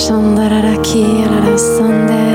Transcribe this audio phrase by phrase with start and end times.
[0.00, 2.25] Shandarara Kirara Sandera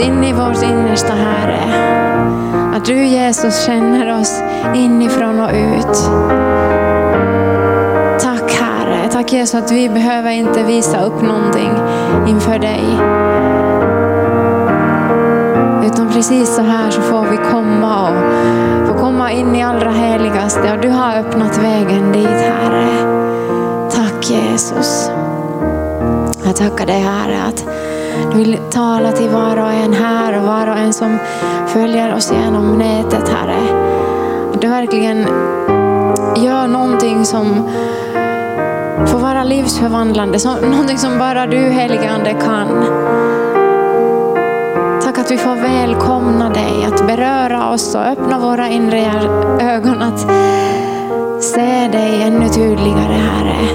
[0.00, 1.60] in i vårt innersta Herre.
[2.76, 4.42] Att du Jesus känner oss
[4.74, 5.96] inifrån och ut.
[8.20, 9.08] Tack Herre.
[9.12, 11.70] Tack Jesus att vi behöver inte visa upp någonting
[12.26, 12.84] inför dig.
[15.86, 20.72] Utan precis så här så får vi komma och få komma in i allra heligaste.
[20.74, 22.88] Och du har öppnat vägen dit Herre.
[23.90, 25.10] Tack Jesus.
[26.44, 27.59] Jag tackar dig Herre att
[28.30, 31.18] du vill tala till var och en här och var och en som
[31.66, 33.56] följer oss genom nätet Herre.
[34.54, 35.18] Att du verkligen
[36.36, 37.68] gör någonting som
[39.06, 40.38] får vara livsförvandlande.
[40.62, 42.68] Någonting som bara du helige Ande kan.
[45.02, 49.04] Tack att vi får välkomna dig att beröra oss och öppna våra inre
[49.60, 50.20] ögon att
[51.42, 53.68] se dig ännu tydligare Herre.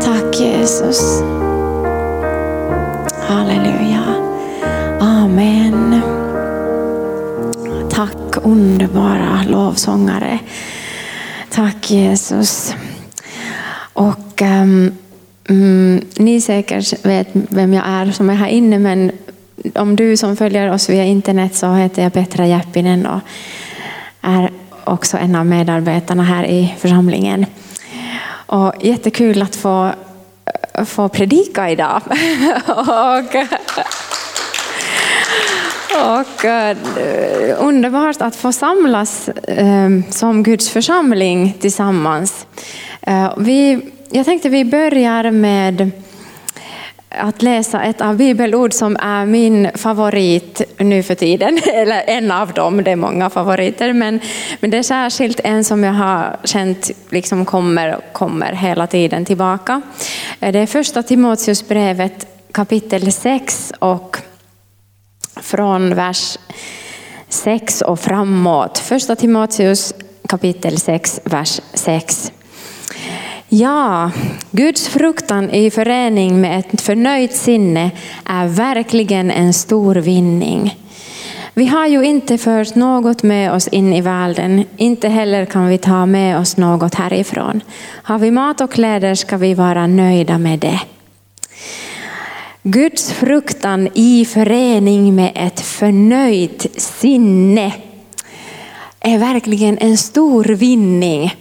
[0.00, 1.22] Tack Jesus.
[3.28, 4.04] Halleluja.
[5.00, 6.00] Amen.
[7.90, 10.38] Tack underbara lovsångare.
[11.50, 12.74] Tack Jesus.
[13.92, 14.92] Och um,
[15.48, 19.12] mm, ni säkert vet vem jag är som är här inne men
[19.74, 23.20] om du som följer oss via internet så heter jag Petra Jeppinen och
[24.22, 24.50] är
[24.84, 27.46] också en av medarbetarna här i församlingen.
[28.46, 29.92] Och jättekul att få,
[30.84, 32.02] få predika idag.
[32.66, 33.34] och,
[35.96, 36.76] och eh,
[37.58, 42.46] underbart att få samlas eh, som Guds församling tillsammans.
[43.02, 45.90] Eh, vi, jag tänkte vi börjar med
[47.16, 51.60] att läsa ett av bibelord som är min favorit nu för tiden.
[51.72, 53.92] Eller en av dem, det är många favoriter.
[53.92, 54.20] Men,
[54.60, 59.82] men det är särskilt en som jag har känt liksom kommer, kommer hela tiden tillbaka.
[60.40, 64.16] Eh, det är första Timoteusbrevet kapitel 6 och
[65.36, 66.38] från vers
[67.28, 68.78] 6 och framåt.
[68.78, 69.94] Första Timoteus
[70.28, 72.32] kapitel 6, vers 6.
[73.48, 74.10] Ja,
[74.50, 77.90] Guds fruktan i förening med ett förnöjt sinne
[78.24, 80.78] är verkligen en stor vinning.
[81.54, 85.78] Vi har ju inte fört något med oss in i världen, inte heller kan vi
[85.78, 87.60] ta med oss något härifrån.
[88.02, 90.80] Har vi mat och kläder ska vi vara nöjda med det.
[92.62, 97.72] Guds fruktan i förening med ett förnöjt sinne
[99.00, 101.34] är verkligen en stor vinning.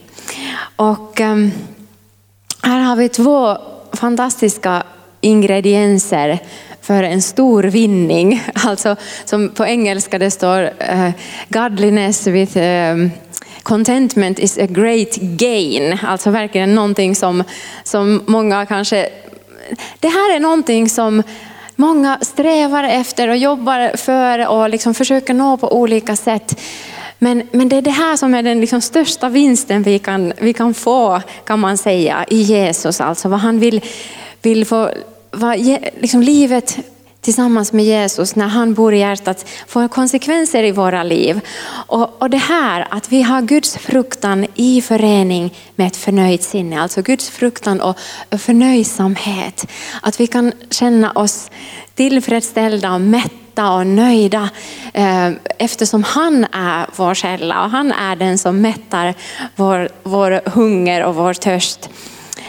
[0.75, 1.51] Och um,
[2.65, 3.57] här har vi två
[3.93, 4.83] fantastiska
[5.21, 6.39] ingredienser
[6.81, 8.43] för en stor vinning.
[8.53, 8.95] Alltså
[9.25, 11.09] som på engelska det står uh,
[11.49, 13.09] godliness with uh,
[13.63, 15.97] contentment is a great gain.
[16.03, 17.43] Alltså verkligen någonting som,
[17.83, 19.09] som många kanske...
[19.99, 21.23] Det här är någonting som
[21.75, 26.61] många strävar efter och jobbar för och liksom försöker nå på olika sätt.
[27.19, 30.53] Men, men det är det här som är den liksom största vinsten vi kan, vi
[30.53, 33.01] kan få, kan man säga, i Jesus.
[33.01, 33.81] Alltså vad han vill,
[34.41, 34.91] vill få,
[35.31, 35.59] vad,
[35.99, 36.77] liksom livet
[37.21, 41.39] tillsammans med Jesus när han bor i hjärtat får konsekvenser i våra liv.
[41.87, 46.81] Och, och det här att vi har Guds fruktan i förening med ett förnöjt sinne,
[46.81, 47.97] alltså Guds fruktan och
[48.29, 49.67] förnöjsamhet.
[50.01, 51.51] Att vi kan känna oss
[51.95, 54.49] tillfredsställda och mätta och nöjda
[54.93, 59.13] eh, eftersom han är vår källa och han är den som mättar
[59.55, 61.89] vår, vår hunger och vår törst.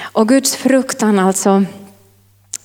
[0.03, 1.65] Och Guds fruktan alltså,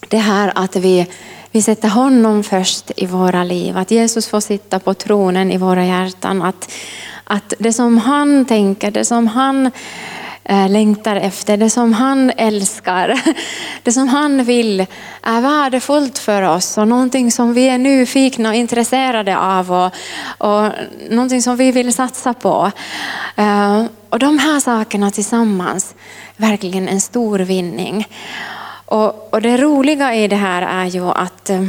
[0.09, 1.07] det här att vi
[1.53, 5.85] vi sätter honom först i våra liv, att Jesus får sitta på tronen i våra
[5.85, 6.41] hjärtan.
[6.41, 6.71] Att,
[7.23, 9.71] att det som han tänker, det som han
[10.43, 13.21] Eh, längtar efter, det som han älskar,
[13.83, 14.85] det som han vill
[15.21, 19.93] är värdefullt för oss och någonting som vi är nyfikna och intresserade av och,
[20.37, 20.71] och
[21.09, 22.71] någonting som vi vill satsa på.
[23.35, 25.95] Eh, och de här sakerna tillsammans,
[26.37, 28.07] verkligen en stor vinning.
[28.85, 31.65] Och, och det roliga i det här är ju att, eh,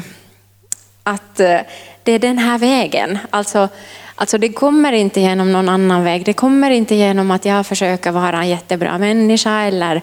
[1.03, 1.37] att
[2.03, 3.69] det är den här vägen, alltså
[4.23, 6.25] Alltså det kommer inte genom någon annan väg.
[6.25, 10.01] Det kommer inte genom att jag försöker vara en jättebra människa eller,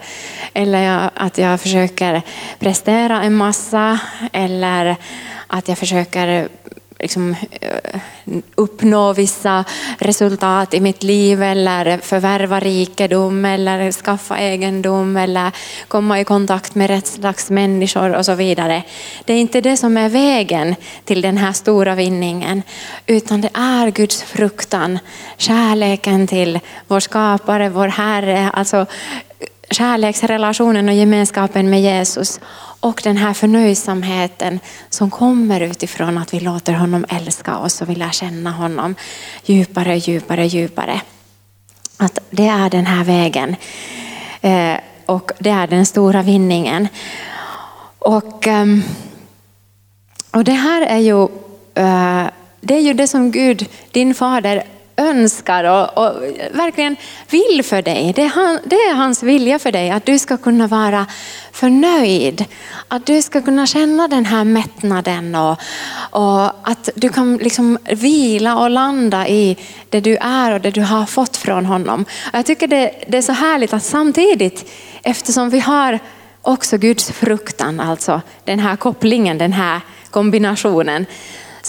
[0.54, 2.22] eller att jag försöker
[2.58, 3.98] prestera en massa
[4.32, 4.96] eller
[5.46, 6.48] att jag försöker
[7.00, 8.00] liksom, eh,
[8.54, 9.64] uppnå vissa
[9.98, 15.50] resultat i mitt liv eller förvärva rikedom eller skaffa egendom eller
[15.88, 18.82] komma i kontakt med rätt slags människor och så vidare.
[19.24, 20.74] Det är inte det som är vägen
[21.04, 22.62] till den här stora vinningen
[23.06, 24.98] utan det är Guds fruktan,
[25.36, 28.86] kärleken till vår skapare, vår Herre, alltså
[29.70, 32.40] kärleksrelationen och gemenskapen med Jesus
[32.80, 37.94] och den här förnöjsamheten som kommer utifrån att vi låter honom älska oss och vi
[37.94, 38.94] lär känna honom
[39.44, 41.00] djupare, djupare, djupare.
[41.96, 43.56] Att det är den här vägen
[44.40, 44.76] eh,
[45.06, 46.88] och det är den stora vinningen.
[47.98, 48.82] Och, ehm,
[50.30, 51.22] och det här är ju,
[51.74, 52.26] eh,
[52.60, 54.62] det är ju det som Gud, din fader,
[55.00, 56.96] önskar och, och, verkligen
[57.30, 58.12] vill för dig.
[58.16, 61.06] Det är, han, det är, hans vilja för dig, att du ska kunna vara
[61.52, 62.44] förnöjd.
[62.88, 65.60] Att du ska kunna känna den här mättnaden och,
[66.10, 69.56] och att du kan liksom vila och landa i
[69.88, 72.04] det du är och det du har fått från honom.
[72.32, 74.70] Jag tycker det, det är så härligt att samtidigt,
[75.02, 75.98] eftersom vi har
[76.42, 79.80] också Guds fruktan, alltså den här kopplingen, den här
[80.10, 81.06] kombinationen,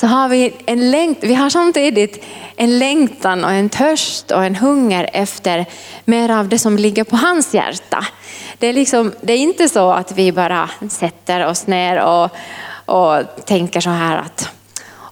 [0.01, 2.23] så har vi en längt, vi har samtidigt
[2.55, 5.65] en längtan och en törst och en hunger efter
[6.05, 8.05] mer av det som ligger på hans hjärta.
[8.57, 12.29] Det är, liksom, det är inte så att vi bara sätter oss ner och,
[12.85, 14.49] och tänker så här att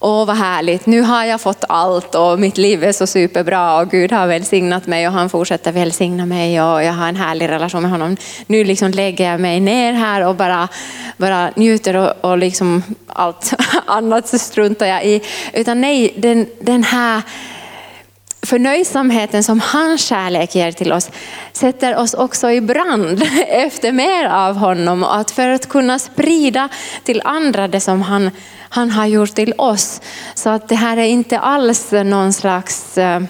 [0.02, 3.90] Åh vad härligt, nu har jag fått allt och mitt liv är så superbra och
[3.90, 7.82] Gud har välsignat mig och han fortsätter välsigna mig och jag har en härlig relation
[7.82, 8.18] med honom.
[8.48, 10.68] Nu liksom lägger jag mig ner här och bara,
[11.18, 13.54] bara njuter och, och liksom allt
[13.86, 15.22] annat struntar jag i.
[15.54, 17.22] Utan nej, den, den här
[18.42, 21.10] förnöjsamheten som hans kärlek ger till oss
[21.54, 25.04] sätter oss också i brand efter mer av honom.
[25.04, 26.70] Och att för att kunna sprida
[27.04, 28.32] till andra det som han,
[28.70, 30.02] han har gjort till oss.
[30.34, 33.22] Så att det här är inte alls någon slags eh,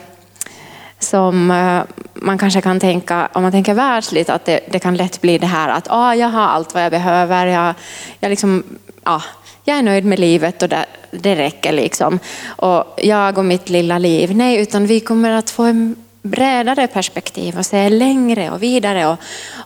[1.00, 1.82] som eh,
[2.14, 5.48] man kanske kan tänka, om man tänker världsligt, att det, det kan lätt bli det
[5.48, 7.46] här att ah, jag har allt vad jag behöver.
[7.46, 7.74] Jag,
[8.20, 8.64] jag liksom,
[9.04, 9.22] ah,
[9.70, 12.20] jag är nöjd med livet och det, det räcker liksom.
[12.48, 14.36] Och jag och mitt lilla liv.
[14.36, 19.18] Nej, utan vi kommer att få en bredare perspektiv och se längre och vidare och,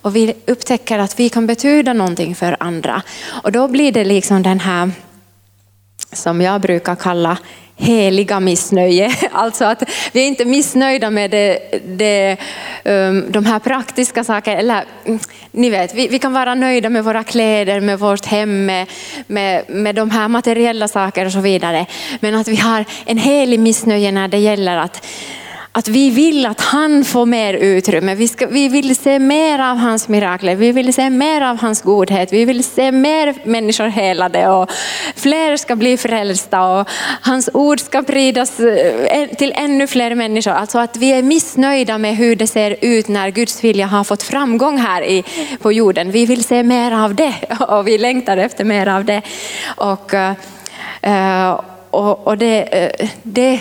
[0.01, 3.01] och vi upptäcker att vi kan betyda någonting för andra.
[3.43, 4.91] Och då blir det liksom den här
[6.11, 7.37] som jag brukar kalla
[7.75, 9.11] heliga missnöje.
[9.31, 12.37] Alltså att vi är inte missnöjda med det, det,
[12.83, 14.57] um, de här praktiska sakerna.
[14.57, 15.19] Eller, mm,
[15.51, 18.87] ni vet, vi, vi, kan vara nöjda med våra kläder, med vårt hem, med,
[19.27, 21.85] med, med de här materiella sakerna och så vidare.
[22.19, 25.05] Men att vi har en helig missnöje när det gäller att
[25.75, 28.15] att vi vill att han får mer utrymme.
[28.15, 31.81] Vi, ska, vi vill se mer av hans mirakler, vi vill se mer av hans
[31.81, 34.71] godhet, vi vill se mer människor helade och
[35.15, 36.89] fler ska bli frälsta och
[37.21, 40.51] hans ord ska spridas eh, till ännu fler människor.
[40.51, 44.23] Alltså att vi är missnöjda med hur det ser ut när Guds vilja har fått
[44.23, 45.23] framgång här i,
[45.61, 46.11] på jorden.
[46.11, 47.35] Vi vill se mer av det
[47.67, 49.21] och vi längtar efter mer av det.
[49.65, 50.33] Och, eh,
[51.01, 51.59] eh,
[51.89, 52.91] och, och det,
[53.23, 53.59] det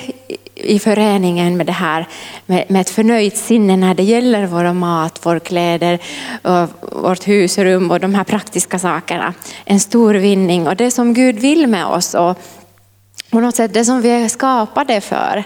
[0.55, 2.09] i föreningen med det här
[2.47, 5.99] med, med ett förnöjt sinne när det gäller vår mat, vår kläder,
[6.43, 6.69] och
[7.03, 9.35] vårt husrum och de här praktiska sakerna.
[9.65, 12.39] En stor vinning och det som Gud vill med oss och
[13.31, 15.45] på något sätt det som vi är skapade för.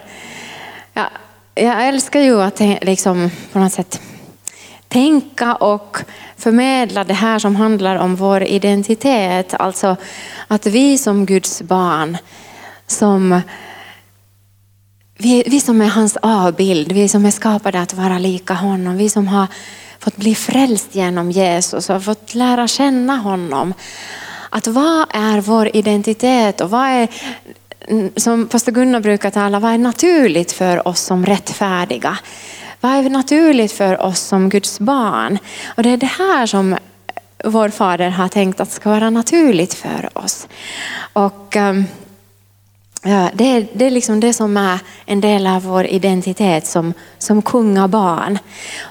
[0.94, 1.10] Ja,
[1.54, 4.00] jag älskar ju att liksom, på något sätt
[4.88, 5.98] tänka och
[6.36, 9.54] förmedla det här som handlar om vår identitet.
[9.54, 9.96] Alltså
[10.48, 12.16] att vi som Guds barn
[12.86, 13.40] som
[15.16, 19.08] vi, vi som är hans avbild, vi som är skapade att vara lika honom, vi
[19.08, 19.46] som har
[19.98, 23.74] fått bli frälst genom Jesus och fått lära känna honom.
[24.50, 27.08] Att vad är vår identitet och vad är,
[28.16, 32.18] som pastor Gunnar brukar tala, vad är naturligt för oss som rättfärdiga?
[32.80, 35.38] Vad är naturligt för oss som Guds barn?
[35.66, 36.76] Och det är det här som
[37.44, 40.48] vår fader har tänkt att ska vara naturligt för oss.
[41.12, 41.84] Och, um,
[43.34, 47.42] det, är, det är liksom det som är en del av vår identitet som, som
[47.42, 48.38] kungabarn.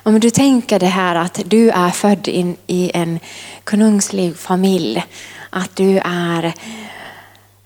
[0.04, 3.20] Om du tänker det här att du är född in i en
[3.64, 5.06] konungslig familj,
[5.50, 6.54] att du är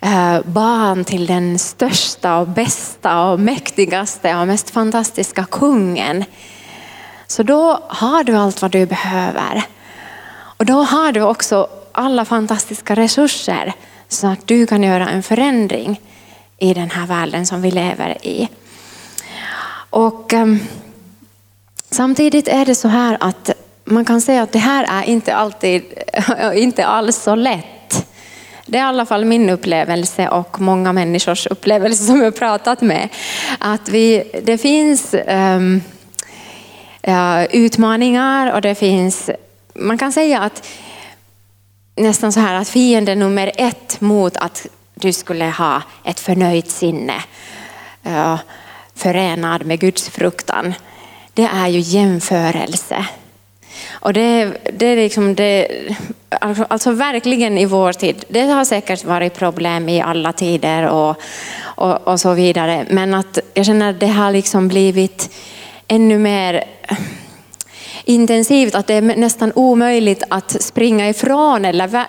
[0.01, 6.25] äh, barn till den största och bästa och mäktigaste och mest fantastiska kungen.
[7.27, 9.63] Så då har du allt vad du behöver.
[10.57, 13.73] Och då har du också alla fantastiska resurser
[14.07, 16.01] så att du kan göra en förändring
[16.59, 18.49] i den här världen som vi lever i.
[19.89, 20.59] Och um,
[21.89, 23.51] samtidigt är det så här att
[23.83, 25.83] man kan säga att det här är inte alltid,
[26.55, 27.65] inte alls så lätt.
[28.65, 33.09] Det är i alla fall min upplevelse och många människors upplevelse som jag pratat med.
[33.59, 35.81] Att vi, det finns um,
[37.07, 39.29] uh, utmaningar och det finns,
[39.73, 40.67] man kan säga att
[41.95, 44.67] nästan så här att fienden nummer ett mot att
[44.99, 47.23] du skulle ha ett förnöjt sinne
[48.95, 50.73] förenad med Guds fruktan.
[51.33, 53.05] Det är ju jämförelse.
[53.89, 55.67] Och det, det är liksom det,
[56.29, 58.25] alltså, alltså verkligen i vår tid.
[58.27, 61.15] Det har säkert varit problem i alla tider och,
[61.61, 62.85] och, och så vidare.
[62.89, 65.29] Men att jag känner att det har liksom blivit
[65.87, 66.63] ännu mer
[68.03, 72.05] intensivt att det är nästan omöjligt att springa ifrån eller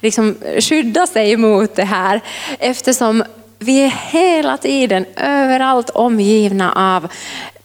[0.00, 2.20] liksom skydda sig mot det här
[2.58, 3.24] eftersom
[3.58, 7.08] vi är hela tiden överallt omgivna av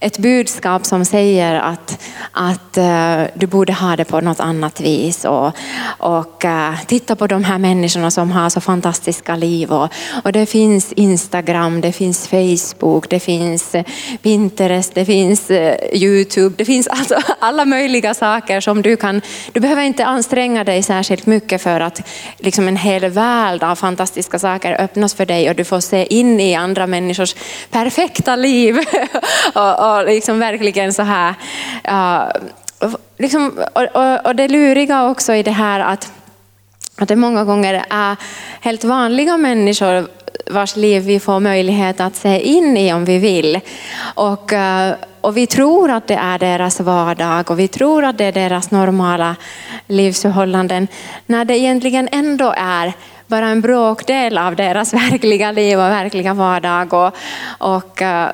[0.06, 5.26] ett budskap som säger att, att uh, du borde ha det på något annat vis.
[5.26, 5.52] Och,
[5.98, 9.72] och uh, titta på de här människorna som har så fantastiska liv.
[9.72, 9.90] Och,
[10.24, 13.86] och det finns Instagram, det finns Facebook, det finns eh,
[14.22, 16.56] Pinterest, det finns uh, Youtube.
[16.58, 19.22] Det finns alltså alla möjliga saker som du kan,
[19.54, 22.02] du behöver inte anstränga dig särskilt mycket för att
[22.38, 26.40] liksom en hel värld av fantastiska saker öppnas för dig och du får se in
[26.40, 27.36] i andra människors
[27.72, 28.78] perfekta liv.
[29.54, 31.36] och, och liksom verkligen så här,
[31.92, 36.12] uh, liksom, och, och, och det luriga också i det här att,
[36.98, 38.16] att det många gånger är
[38.62, 40.08] helt vanliga människor
[40.52, 43.60] vars liv vi får möjlighet att se in i om vi vill.
[44.16, 48.26] Och, eh, och vi tror att det är deras vardag och vi tror att det
[48.26, 49.36] är deras normala
[49.88, 50.88] livsförhållanden.
[51.26, 52.94] När det egentligen ändå är
[53.28, 56.94] bara en bråkdel av deras verkliga liv och verkliga vardag.
[56.94, 57.16] Och,
[57.58, 58.30] och, eh,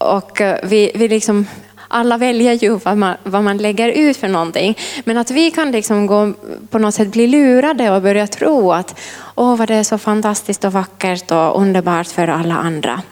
[0.00, 1.46] och eh, vi, vi liksom,
[1.88, 4.78] alla väljer ju vad man, vad man lägger ut för någonting.
[5.04, 6.32] Men att vi kan liksom gå,
[6.70, 9.00] på något sätt bli lurade och börja tro att
[9.34, 13.02] åh vad det är så fantastiskt och vackert och underbart för alla andra.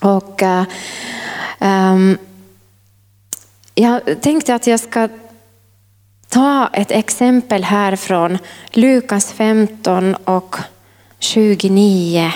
[0.00, 0.64] Och äh,
[1.60, 2.18] um,
[3.74, 5.08] jag tänkte att jag ska
[6.28, 8.38] ta ett exempel här från
[8.70, 10.56] Lukas 15 och
[11.18, 12.32] 29.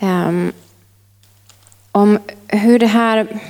[0.00, 0.52] Um, ehm,
[1.92, 2.18] om
[2.48, 3.40] hur det här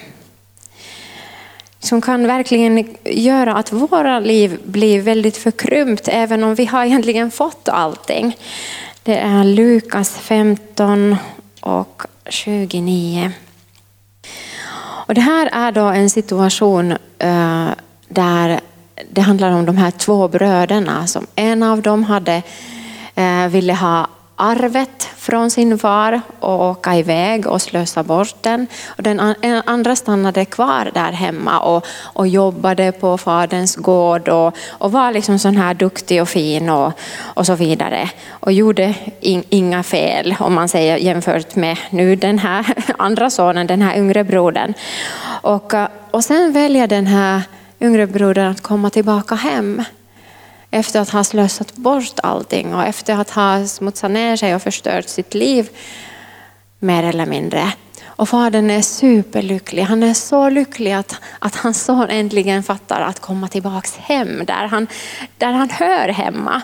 [1.80, 7.30] som kan verkligen göra att våra liv blir väldigt förkrympt även om vi har egentligen
[7.30, 8.36] fått allting.
[9.02, 11.16] Det är Lukas 15
[11.60, 13.32] och 29.
[15.06, 17.68] Och det här är då en situation eh,
[18.08, 18.60] där
[19.10, 21.06] det handlar om de här två bröderna.
[21.06, 22.42] Som en av dem hade,
[23.14, 24.08] eh, ville ha
[24.40, 28.66] arvet från sin far och åka iväg och slösa bort den.
[28.86, 29.20] Och den
[29.66, 35.38] andra stannade kvar där hemma och, och jobbade på faderns gård och, och var liksom
[35.38, 36.92] sån här duktig och fin och,
[37.22, 38.10] och så vidare.
[38.30, 43.66] Och gjorde in, inga fel om man säger jämfört med nu den här andra sonen,
[43.66, 44.74] den här yngre brodern.
[45.42, 45.74] Och,
[46.10, 47.42] och sen väljer den här
[47.80, 49.82] yngre brodern att komma tillbaka hem
[50.70, 55.08] efter att ha slösat bort allting och efter att ha smutsat ner sig och förstört
[55.08, 55.68] sitt liv
[56.78, 57.72] mer eller mindre.
[58.06, 59.82] Och fadern är superlycklig.
[59.82, 64.66] Han är så lycklig att, att hans son äntligen fattar att komma tillbaks hem där
[64.66, 64.86] han,
[65.38, 66.62] där han hör hemma.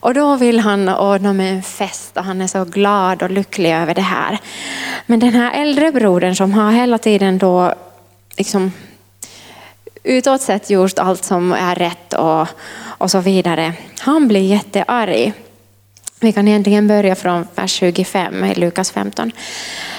[0.00, 3.72] Och då vill han ordna med en fest och han är så glad och lycklig
[3.72, 4.38] över det här.
[5.06, 7.74] Men den här äldre brodern som har hela tiden då
[8.36, 8.72] liksom
[10.06, 12.48] utåt sett gjort allt som är rätt och,
[12.78, 13.72] och så vidare.
[13.98, 15.32] Han blir jättearg.
[16.20, 19.32] Vi kan egentligen börja från vers 25 i Lukas 15.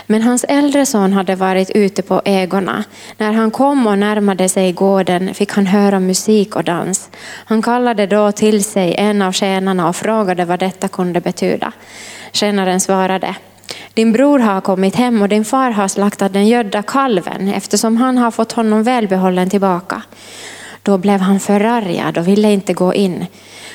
[0.05, 2.83] Men hans äldre son hade varit ute på ägorna.
[3.17, 7.09] När han kom och närmade sig gården fick han höra musik och dans.
[7.45, 11.71] Han kallade då till sig en av tjänarna och frågade vad detta kunde betyda.
[12.31, 13.35] Tjänaren svarade,
[13.93, 18.17] din bror har kommit hem och din far har slaktat den gödda kalven eftersom han
[18.17, 20.01] har fått honom välbehållen tillbaka.
[20.83, 23.25] Då blev han förargad och ville inte gå in.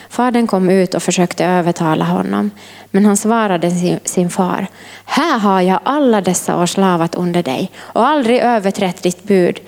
[0.08, 2.50] Fadern kom ut och försökte övertala honom,
[2.90, 4.66] men han svarade sin, sin far,
[5.04, 9.60] här har jag alla dessa år slavat under dig och aldrig överträtt ditt bud.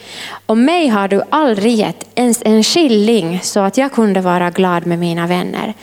[0.47, 4.87] Och mig har du aldrig gett ens en skilling så att jag kunde vara glad
[4.87, 5.75] med mina vänner.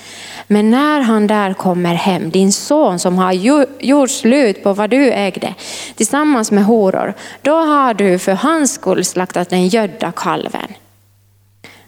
[0.51, 3.31] Men när han där kommer hem, din son som har
[3.79, 5.55] gjort slut på vad du ägde
[5.95, 10.67] tillsammans med horor, då har du för hans skull slaktat den gödda kalven.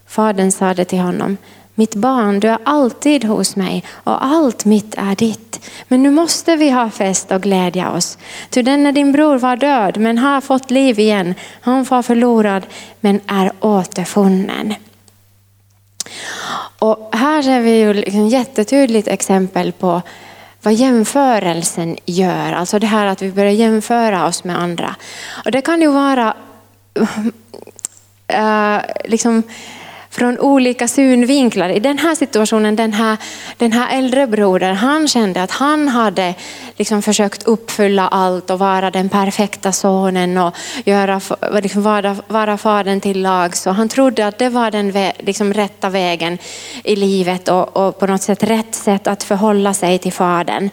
[0.08, 1.38] Fadern sade till honom,
[1.76, 5.70] mitt barn, du är alltid hos mig och allt mitt är ditt.
[5.88, 8.18] Men nu måste vi ha fest och glädja oss.
[8.50, 11.36] Ty denne din bror var död men har fått liv igen.
[11.62, 12.66] Han var förlorad
[13.00, 14.74] men är återfunnen.
[16.80, 20.02] Och här ser vi ju liksom jättetydligt exempel på
[20.62, 22.54] vad jämförelsen gör.
[22.54, 24.96] Alltså det här att vi börjar jämföra oss med andra.
[25.46, 26.34] Och det kan ju vara
[28.28, 29.44] äh, liksom
[30.14, 31.70] från olika synvinklar.
[31.70, 33.18] I den här situationen, den här,
[33.58, 36.36] den här äldre brodern, han kände att han hade
[36.78, 40.56] liksom försökt uppfylla allt och vara den perfekta sonen och
[40.86, 41.22] göra,
[41.62, 43.56] liksom vara, vara fadern till lag.
[43.56, 46.38] Så han trodde att det var den liksom rätta vägen
[46.84, 50.70] i livet och, och, på något sätt rätt sätt att förhålla sig till fadern.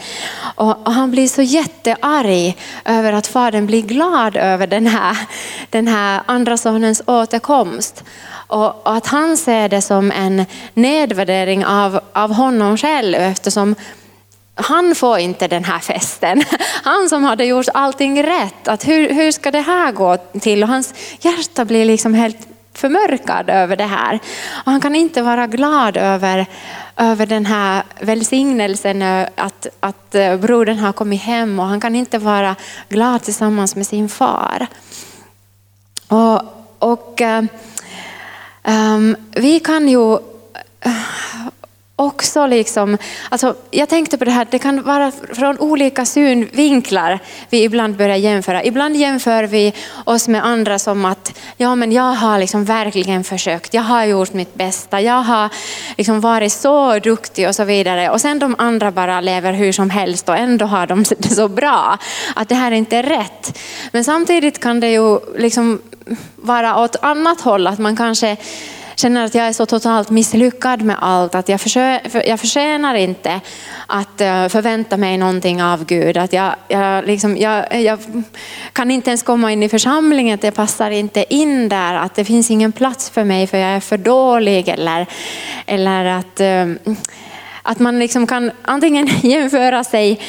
[0.54, 5.16] Och, och han blir så jättearg över att fadern blir glad över den här,
[5.70, 8.04] den här andra sonens återkomst.
[8.50, 13.74] Och, och att han han ser det som en nedvärdering av, av honom själv eftersom
[14.54, 16.42] han får inte den här festen.
[16.84, 18.68] Han som hade gjort allting rätt.
[18.68, 20.62] Att hur, hur ska det här gå till?
[20.62, 24.14] Och hans hjärta blir liksom helt förmörkad över det här.
[24.64, 26.46] Och han kan inte vara glad över,
[26.96, 29.02] över den här välsignelsen
[29.34, 32.56] att, att brodern har kommit hem och han kan inte vara
[32.88, 34.66] glad tillsammans med sin far.
[36.08, 36.42] Och,
[36.78, 37.22] och
[38.62, 40.14] Ehm, vi kan ju
[40.80, 40.92] eh,
[42.00, 42.98] också liksom,
[43.28, 47.18] alltså jag tänkte på det här, det kan vara från olika synvinklar
[47.50, 48.64] vi ibland börjar jämföra.
[48.64, 49.74] Ibland jämför vi
[50.04, 54.32] oss med andra som att ja, men jag har liksom verkligen försökt, jag har gjort
[54.32, 55.48] mitt bästa, jag har
[55.96, 58.10] liksom varit så duktig och så vidare.
[58.10, 61.48] Och sen de andra bara lever hur som helst och ändå har de det så
[61.48, 61.98] bra.
[62.34, 63.58] Att det här inte är rätt.
[63.92, 65.80] Men samtidigt kan det ju liksom
[66.36, 68.36] vara åt annat håll, att man kanske
[69.00, 73.40] känner att jag är så totalt misslyckad med allt, att jag, försö, jag förtjänar inte
[73.86, 76.16] att eh, förvänta mig någonting av Gud.
[76.16, 77.98] Att jag, jag, liksom, jag, jag
[78.72, 82.24] kan inte ens komma in i församlingen, att jag passar inte in där, att det
[82.24, 84.68] finns ingen plats för mig för jag är för dålig.
[84.68, 85.06] Eller,
[85.66, 86.94] eller att, eh,
[87.62, 90.20] att man liksom kan antingen jämföra sig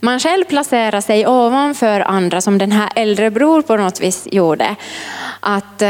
[0.00, 4.76] man själv placerar sig ovanför andra som den här äldre bror på något vis gjorde.
[5.40, 5.88] Att uh,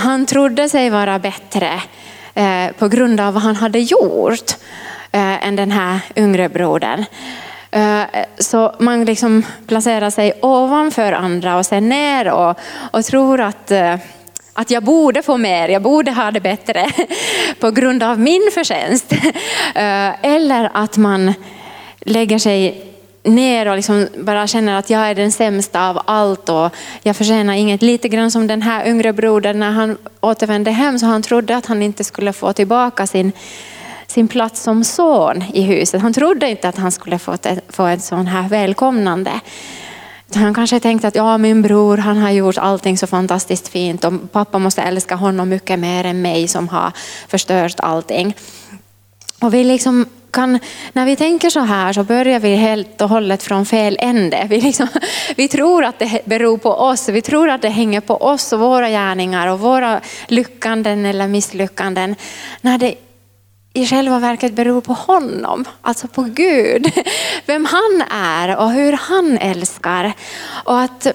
[0.00, 1.80] han trodde sig vara bättre
[2.38, 4.50] uh, på grund av vad han hade gjort
[5.14, 7.04] uh, än den här yngre brodern.
[8.38, 12.58] Så man liksom placerar sig ovanför andra och ser ner och,
[12.90, 13.72] och tror att
[14.52, 16.90] att jag borde få mer, jag borde ha det bättre
[17.60, 19.12] på grund av min förtjänst.
[20.22, 21.34] Eller att man
[22.00, 22.86] lägger sig
[23.26, 26.70] ner och liksom bara känner att jag är den sämsta av allt och
[27.02, 27.82] jag förtjänar inget.
[27.82, 31.66] Lite grann som den här yngre brodern när han återvände hem så han trodde att
[31.66, 33.32] han inte skulle få tillbaka sin,
[34.06, 36.02] sin plats som son i huset.
[36.02, 39.40] Han trodde inte att han skulle få ett, få ett sån här välkomnande.
[40.34, 44.32] Han kanske tänkte att ja, min bror han har gjort allting så fantastiskt fint och
[44.32, 46.92] pappa måste älska honom mycket mer än mig som har
[47.28, 48.34] förstört allting.
[49.40, 50.58] Och vi liksom kan,
[50.92, 54.46] när vi tänker så här så börjar vi helt och hållet från fel ände.
[54.50, 54.88] Vi, liksom,
[55.36, 58.60] vi tror att det beror på oss, vi tror att det hänger på oss och
[58.60, 62.16] våra gärningar och våra lyckanden eller misslyckanden.
[62.60, 62.94] När det
[63.72, 66.92] i själva verket beror på honom, alltså på Gud.
[67.46, 70.12] Vem han är och hur han älskar.
[70.64, 71.06] Och att,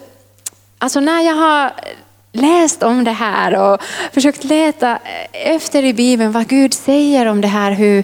[0.77, 1.71] alltså när jag har
[2.31, 3.81] läst om det här och
[4.13, 4.99] försökt leta
[5.31, 8.03] efter i Bibeln vad Gud säger om det här, hur,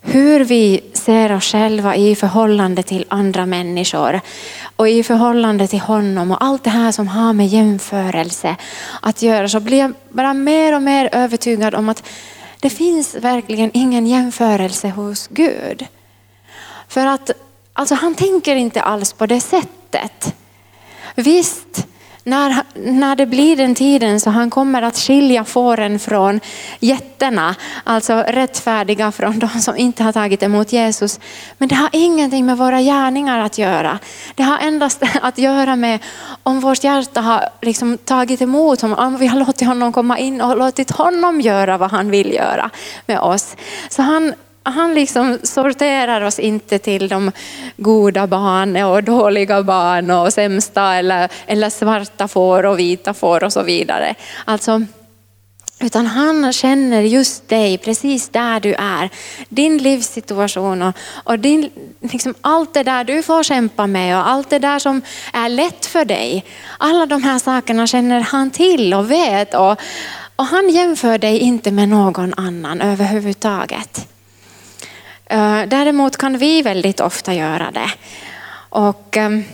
[0.00, 4.20] hur vi ser oss själva i förhållande till andra människor
[4.76, 8.56] och i förhållande till honom och allt det här som har med jämförelse
[9.02, 12.02] att göra så blir jag bara mer och mer övertygad om att
[12.60, 15.86] det finns verkligen ingen jämförelse hos Gud.
[16.88, 17.30] För att
[17.72, 20.34] alltså, han tänker inte alls på det sättet.
[21.14, 21.86] Visst,
[22.26, 26.40] när, när det blir den tiden så han kommer att skilja fåren från
[26.80, 31.20] jättarna, alltså rättfärdiga från de som inte har tagit emot Jesus.
[31.58, 33.98] Men det har ingenting med våra gärningar att göra.
[34.34, 35.98] Det har endast att göra med
[36.42, 40.40] om vårt hjärta har liksom tagit emot honom, om vi har låtit honom komma in
[40.40, 42.70] och låtit honom göra vad han vill göra
[43.06, 43.56] med oss.
[43.88, 44.34] Så han
[44.70, 47.32] han liksom sorterar oss inte till de
[47.76, 53.52] goda barnen och dåliga barn och sämsta eller, eller svarta får och vita får och
[53.52, 54.14] så vidare.
[54.44, 54.82] Alltså,
[55.80, 59.10] utan han känner just dig precis där du är.
[59.48, 64.50] Din livssituation och, och din, liksom allt det där du får kämpa med och allt
[64.50, 65.02] det där som
[65.32, 66.44] är lätt för dig.
[66.78, 69.54] Alla de här sakerna känner han till och vet.
[69.54, 69.80] Och,
[70.36, 74.08] och han jämför dig inte med någon annan överhuvudtaget.
[75.26, 77.90] Eh, däremot kan vi väldigt ofta göra det.
[78.68, 79.44] Och ehm,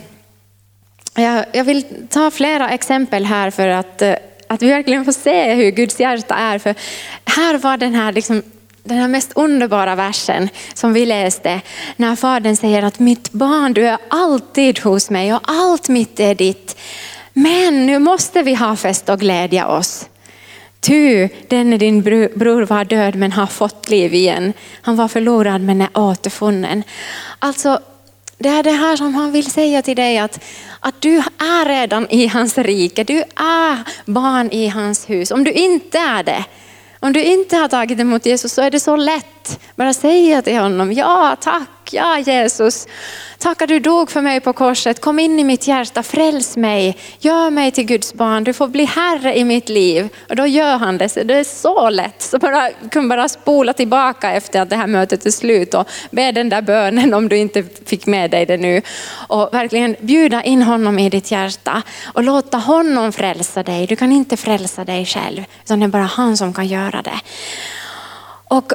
[1.51, 4.15] jag vill ta flera exempel här för att eh,
[4.53, 6.59] att vi verkligen får se hur Guds hjärta är.
[6.59, 6.75] För
[7.25, 8.43] här var den här, liksom,
[8.83, 11.61] den här mest underbara versen som vi läste.
[11.95, 16.35] När fadern säger att mitt barn, du är alltid hos mig och allt mitt är
[16.35, 16.77] ditt.
[17.33, 20.05] Men nu måste vi ha fest och glädja oss.
[20.83, 22.01] Ty denne din
[22.35, 24.53] bror var död men har fått liv igen.
[24.81, 26.83] Han var förlorad men är återfunnen.
[27.39, 27.79] Alltså,
[28.37, 30.43] det är det här som han vill säga till dig att,
[30.79, 33.77] att du är redan i hans rike, du är
[34.11, 35.31] barn i hans hus.
[35.31, 36.45] Om du inte är det,
[36.99, 39.25] om du inte har tagit emot Jesus så är det så lätt.
[39.75, 42.87] Bara säga till honom, ja tack, ja Jesus.
[43.43, 46.97] Tack att du dog för mig på korset, kom in i mitt hjärta, fräls mig,
[47.19, 50.09] gör mig till Guds barn, du får bli herre i mitt liv.
[50.29, 52.21] Och då gör han det, det är så lätt.
[52.21, 56.31] Så bara, kan bara spola tillbaka efter att det här mötet är slut och be
[56.31, 58.81] den där bönen om du inte fick med dig det nu.
[59.27, 63.87] Och verkligen bjuda in honom i ditt hjärta och låta honom frälsa dig.
[63.87, 67.19] Du kan inte frälsa dig själv, utan det är bara han som kan göra det.
[68.47, 68.73] Och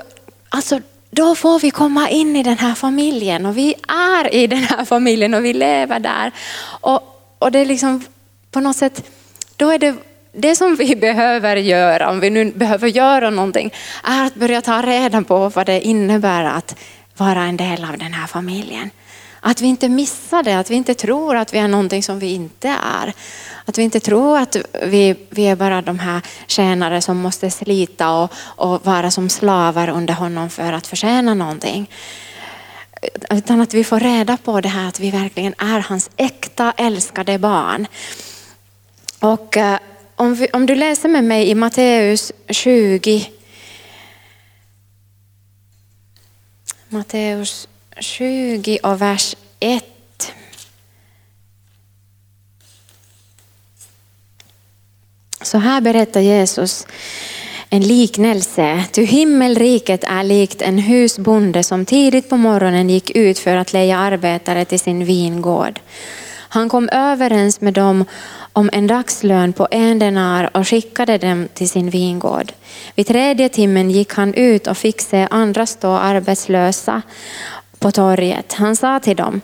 [0.49, 0.81] alltså
[1.11, 4.85] då får vi komma in i den här familjen och vi är i den här
[4.85, 6.33] familjen och vi lever där.
[6.81, 7.01] Och,
[7.39, 8.05] och det är liksom
[8.51, 9.03] på något sätt,
[9.57, 9.95] då är det
[10.33, 13.73] det som vi behöver göra, om vi nu behöver göra någonting,
[14.05, 16.77] är att börja ta reda på vad det innebär att
[17.17, 18.91] vara en del av den här familjen.
[19.49, 22.33] Att vi inte missar det, att vi inte tror att vi är någonting som vi
[22.33, 23.13] inte är.
[23.65, 28.11] Att vi inte tror att vi, vi är bara de här tjänare som måste slita
[28.11, 31.91] och, och vara som slavar under honom för att förtjäna någonting.
[33.31, 37.39] Utan att vi får reda på det här att vi verkligen är hans äkta älskade
[37.39, 37.87] barn.
[39.21, 39.79] Och eh,
[40.17, 43.31] om, vi, om du läser med mig i Matteus 20.
[46.89, 47.69] Matteus
[48.01, 49.85] 20 och vers 1.
[55.43, 56.87] Så här berättar Jesus
[57.71, 58.85] en liknelse.
[58.93, 63.99] Ty himmelriket är likt en husbonde som tidigt på morgonen gick ut för att leja
[63.99, 65.81] arbetare till sin vingård.
[66.51, 68.05] Han kom överens med dem
[68.53, 72.53] om en dagslön på en denar och skickade dem till sin vingård.
[72.95, 77.03] Vid tredje timmen gick han ut och fick se andra stå arbetslösa
[77.79, 78.53] på torget.
[78.53, 79.41] Han sa till dem,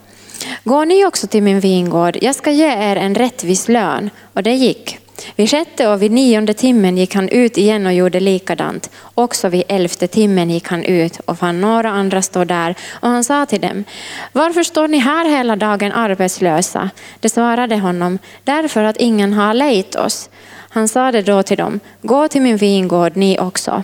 [0.63, 4.09] gå ni också till min vingård, jag ska ge er en rättvis lön.
[4.33, 4.99] Och det gick.
[5.35, 8.89] Vid sjätte och vid nionde timmen gick han ut igen och gjorde likadant.
[9.15, 13.23] Också vid elfte timmen gick han ut och fann några andra stå där och han
[13.23, 13.83] sa till dem,
[14.31, 16.89] varför står ni här hela dagen arbetslösa?
[17.19, 20.29] De svarade honom, därför att ingen har lejt oss.
[20.69, 23.83] Han sade då till dem, gå till min vingård ni också.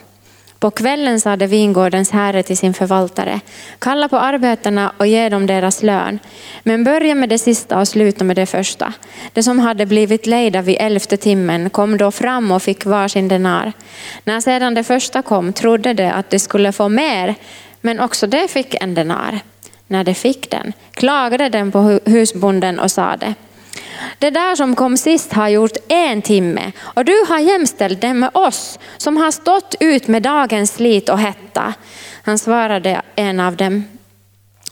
[0.61, 3.39] På kvällen sade vingårdens herre till sin förvaltare,
[3.79, 6.19] kalla på arbetarna och ge dem deras lön.
[6.63, 8.93] Men börja med det sista och sluta med det första.
[9.33, 13.27] De som hade blivit lejda vid elfte timmen kom då fram och fick var sin
[13.27, 13.73] denar.
[14.23, 17.35] När sedan det första kom trodde de att de skulle få mer,
[17.81, 19.39] men också de fick en denar.
[19.87, 23.33] När de fick den klagade den på husbonden och sade,
[24.19, 28.29] det där som kom sist har gjort en timme och du har jämställt det med
[28.33, 31.73] oss som har stått ut med dagens slit och hetta.
[32.23, 33.83] Han svarade en av dem,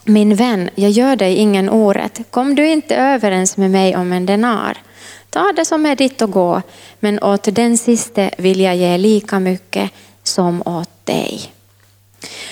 [0.04, 2.20] min vän, jag gör dig ingen orätt.
[2.30, 4.78] Kom du inte överens med mig om en denar?
[5.30, 6.62] Ta det som är ditt och gå,
[7.00, 9.90] men åt den siste vill jag ge lika mycket
[10.22, 11.52] som åt dig.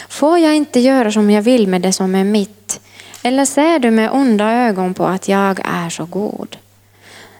[0.09, 2.81] Får jag inte göra som jag vill med det som är mitt?
[3.29, 6.57] Eller ser du med onda ögon på att jag är så god?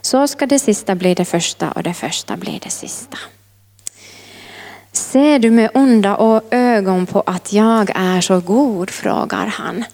[0.01, 3.19] Så ska det sista bli det första och det första bli det sista.
[4.93, 8.91] Ser du med onda ögon på att jag är så god?
[8.91, 9.85] frågar han.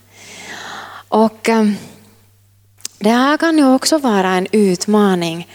[1.09, 1.77] Och ehm,
[2.99, 5.49] det här kan ju också vara en utmaning.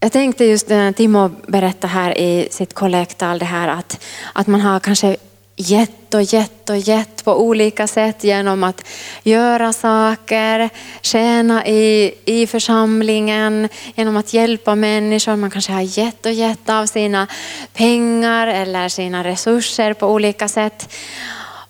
[0.00, 4.60] Jag tänkte just när Timo berättade här i sitt kollektal det här att, att man
[4.60, 5.16] har kanske
[5.56, 8.88] gett och gett och gett på olika sätt genom att
[9.22, 10.70] göra saker,
[11.02, 15.36] tjäna i, i församlingen, genom att hjälpa människor.
[15.36, 17.26] Man kanske har gett och gett av sina
[17.72, 20.94] pengar eller sina resurser på olika sätt.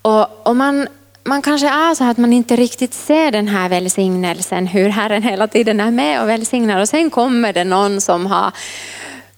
[0.02, 0.88] Och, och man,
[1.24, 5.48] man kanske är så att man inte riktigt ser den här välsignelsen, hur Herren hela
[5.48, 6.80] tiden är med och välsignar.
[6.80, 8.52] Och sen kommer det någon som har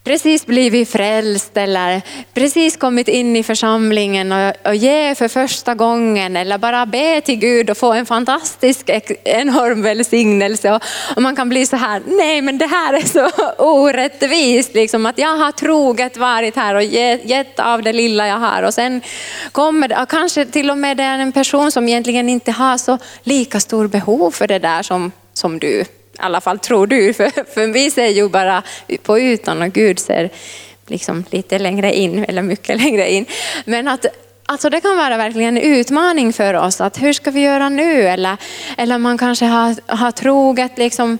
[0.04, 2.02] precis blivit frälst eller
[2.34, 7.36] precis kommit in i församlingen och, och ge för första gången eller bara be till
[7.36, 8.90] Gud och få en fantastisk
[9.24, 10.72] enorm välsignelse.
[10.72, 10.82] Och,
[11.16, 15.18] och man kan bli så här, nej men det här är så orättvist, liksom, att
[15.18, 19.00] jag har troget varit här och gett, gett av det lilla jag har och sen
[19.52, 22.98] kommer det, kanske till och med det är en person som egentligen inte har så
[23.22, 25.84] lika stor behov för det där som, som du
[26.14, 28.62] i alla fall tror du, för, för vi ser ju bara
[29.02, 30.30] på ytan och Gud ser
[30.86, 33.26] liksom lite längre in, eller mycket längre in.
[33.64, 34.06] Men att
[34.46, 38.02] Alltså det kan vara verkligen en utmaning för oss, att hur ska vi göra nu?
[38.02, 38.36] Eller,
[38.76, 41.18] eller man kanske har, har troget liksom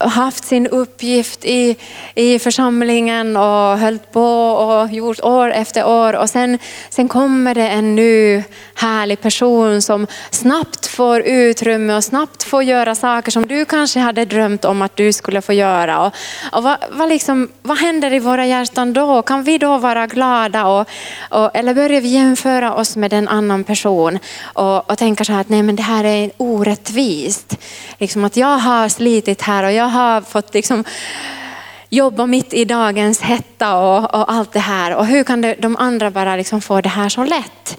[0.00, 1.76] haft sin uppgift i,
[2.14, 6.58] i församlingen och höll på och gjort år efter år och sen,
[6.90, 8.42] sen kommer det en ny
[8.74, 14.24] härlig person som snabbt får utrymme och snabbt får göra saker som du kanske hade
[14.24, 16.06] drömt om att du skulle få göra.
[16.06, 16.14] Och,
[16.52, 19.22] och vad, vad, liksom, vad händer i våra hjärtan då?
[19.22, 20.88] Kan vi då vara glada och,
[21.30, 25.40] och, eller börjar vi jämföra oss med en annan person och, och tänka så här
[25.40, 27.58] att nej men det här är orättvist.
[27.98, 30.84] Liksom att jag har slitit här och jag har fått liksom
[31.90, 34.94] jobba mitt i dagens hetta och, och allt det här.
[34.94, 37.78] Och hur kan det, de andra bara liksom få det här så lätt?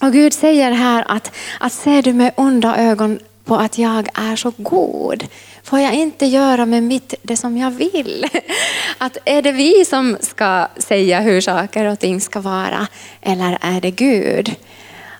[0.00, 4.36] Och Gud säger här att, att ser du med onda ögon på att jag är
[4.36, 5.26] så god?
[5.62, 8.26] Får jag inte göra med mitt det som jag vill?
[8.98, 12.86] Att är det vi som ska säga hur saker och ting ska vara
[13.22, 14.54] eller är det Gud?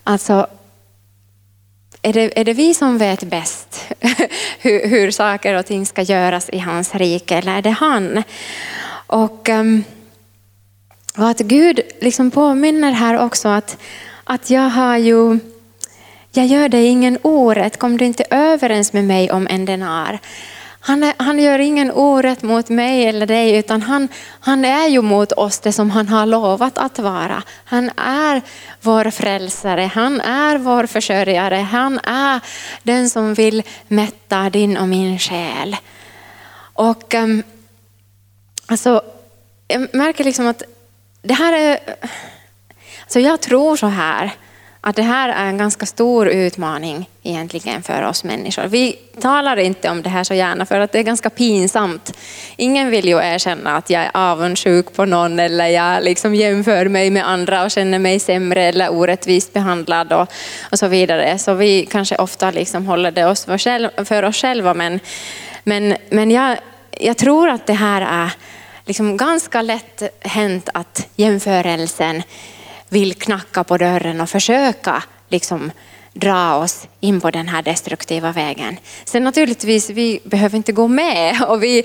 [0.04, 0.46] Alltså
[2.06, 3.86] är det, är det vi som vet bäst
[4.60, 8.22] hur, hur saker och ting ska göras i hans rike eller är det han?
[9.06, 9.84] Och, ehm,
[11.16, 13.78] och att Gud liksom påminner här också att,
[14.24, 15.38] att jag har ju
[16.30, 20.18] jag gör dig ingen orätt, kom du inte överens med mig om en denar.
[20.86, 24.08] Han, är, han gör ingen orätt mot mig eller dig, utan han,
[24.40, 27.42] han är ju mot oss det som han har lovat att vara.
[27.64, 28.42] Han är
[28.80, 32.40] vår frälsare, han är vår försörjare, han är
[32.82, 35.76] den som vill mätta din och min själ.
[36.72, 37.42] Och ehm,
[38.66, 39.02] alltså,
[39.68, 40.62] jag märker liksom att
[41.22, 41.78] det här är,
[43.02, 44.34] alltså jag tror så här,
[44.86, 48.66] att det här är en ganska stor utmaning egentligen för oss människor.
[48.66, 52.18] Vi talar inte om det här så gärna för att det är ganska pinsamt.
[52.56, 57.10] Ingen vill ju erkänna att jag är avundsjuk på någon eller jag liksom jämför mig
[57.10, 60.28] med andra och känner mig sämre eller orättvist behandlad och,
[60.70, 61.38] och så vidare.
[61.38, 65.00] Så vi kanske ofta liksom håller det oss för, själv, för oss själva men,
[65.64, 66.58] men, men jag,
[66.90, 68.30] jag tror att det här är
[68.84, 72.22] liksom ganska lätt hänt att jämförelsen
[72.88, 75.70] vill knacka på dörren och försöka liksom
[76.16, 78.76] dra oss in på den här destruktiva vägen.
[79.04, 81.84] Sen naturligtvis, vi behöver inte gå med och vi,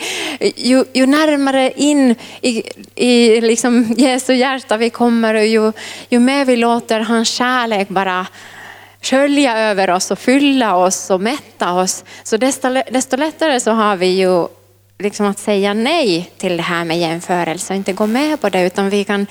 [0.55, 2.63] ju, ju närmare in i,
[2.95, 5.71] i liksom Jesu hjärta vi kommer, ju,
[6.09, 8.27] ju mer vi låter hans kärlek bara
[9.01, 13.95] skölja över oss och fylla oss och mätta oss, så desto, desto lättare så har
[13.95, 14.47] vi ju
[14.99, 18.65] liksom att säga nej till det här med jämförelse och inte gå med på det,
[18.65, 19.27] utan vi kan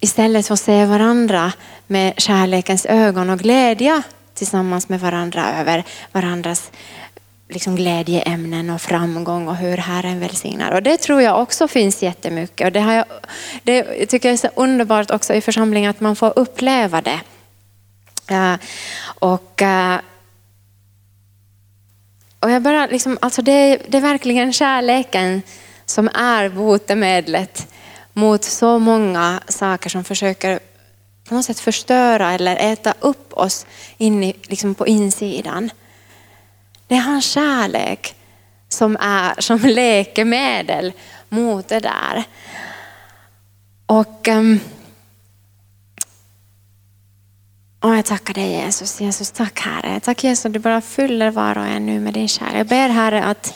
[0.00, 1.52] istället få se varandra
[1.86, 4.02] med kärlekens ögon och glädja
[4.34, 6.70] tillsammans med varandra över varandras
[7.48, 10.72] liksom glädjeämnen och framgång och hur Herren välsignar.
[10.72, 12.66] Och det tror jag också finns jättemycket.
[12.66, 13.04] Och det, har jag,
[13.62, 17.20] det tycker jag är så underbart också i församlingen att man får uppleva det.
[18.30, 18.54] Eh,
[19.02, 20.00] och, eh,
[22.40, 25.42] och jag bara liksom, alltså det, det är verkligen kärleken
[25.86, 27.66] som är botemedlet
[28.20, 30.60] mot så många saker som försöker
[31.28, 33.66] på något sätt förstöra eller äta upp oss
[33.98, 35.70] in i, liksom på insidan.
[36.88, 38.14] Det är hans kärlek
[38.68, 40.92] som är som läkemedel
[41.28, 42.24] mot det där.
[43.86, 44.60] Och, ehm,
[47.80, 49.00] och jag tackar dig Jesus.
[49.00, 50.00] Jesus, tack Herre.
[50.00, 52.54] Tack Jesus att du bara fyller var och en nu med din kärlek.
[52.54, 53.54] Jag ber Herre att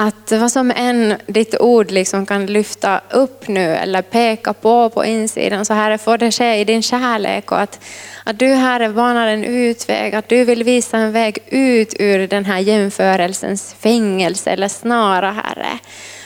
[0.00, 5.04] att vad som än ditt ord liksom kan lyfta upp nu eller peka på på
[5.04, 7.80] insidan så Herre, får det ske i din kärlek och att,
[8.24, 12.44] att du Herre banar en utväg, att du vill visa en väg ut ur den
[12.44, 15.78] här jämförelsens fängelse eller snara Herre.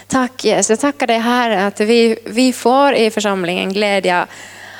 [0.06, 4.26] Tack Jesus, jag tackar dig Herre att vi, vi får i församlingen glädja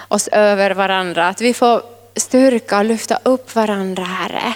[0.09, 1.83] oss över varandra, att vi får
[2.17, 4.55] styrka och lyfta upp varandra Herre.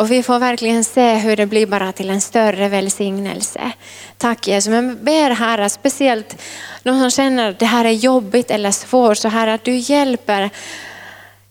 [0.00, 3.72] Och vi får verkligen se hur det blir bara till en större välsignelse.
[4.18, 4.70] Tack Jesus.
[4.70, 6.36] Men ber Herre, speciellt
[6.82, 10.50] de som känner att det här är jobbigt eller svårt, så Herre, att du hjälper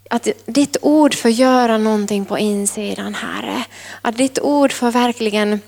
[0.09, 3.63] att ditt ord får göra någonting på insidan Herre.
[4.01, 5.61] Att ditt ord får verkligen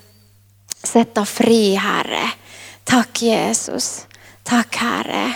[0.84, 2.32] sätta fri Herre.
[2.84, 4.08] Tack Jesus.
[4.44, 5.34] Tack Herre.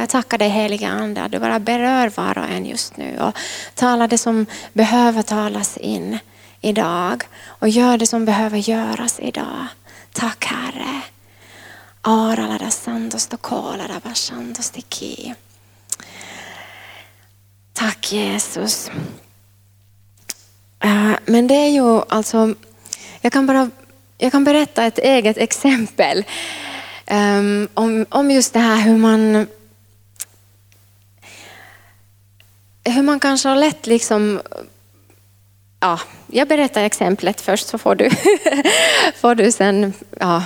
[0.00, 3.36] Jag tackar dig heliga Ande att du bara berör var och en just nu och
[3.74, 6.18] talar det som behöver talas in
[6.60, 9.66] idag och gör det som behöver göras idag.
[10.12, 11.00] Tack Herre.
[17.72, 18.90] Tack Jesus.
[20.80, 22.54] Eh, men det är ju alltså,
[23.20, 23.70] jag kan bara
[24.18, 26.24] jag kan berätta ett eget exempel
[27.10, 29.46] um, om, om just det här hur man
[32.84, 34.40] hur man kanske har lätt liksom
[35.80, 38.10] Ja, jag berättar exemplet först så får du,
[39.20, 40.42] får du sen ja,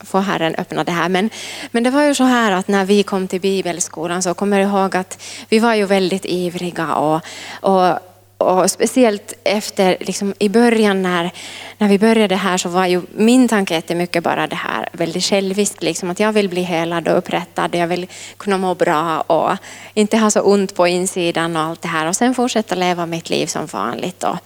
[0.00, 1.08] får Herren öppna det här.
[1.08, 1.30] Men,
[1.70, 4.68] men det var ju så här att när vi kom till bibelskolan så kommer jag
[4.68, 7.20] ihåg att vi var ju väldigt ivriga och,
[7.60, 7.98] och
[8.38, 11.30] och speciellt efter, liksom, i början när,
[11.78, 15.82] när vi började här så var ju min tanke jättemycket bara det här väldigt själviskt,
[15.82, 19.56] liksom, att jag vill bli helad och upprättad, jag vill kunna må bra och
[19.94, 23.30] inte ha så ont på insidan och allt det här och sen fortsätta leva mitt
[23.30, 24.24] liv som vanligt.
[24.24, 24.36] Och,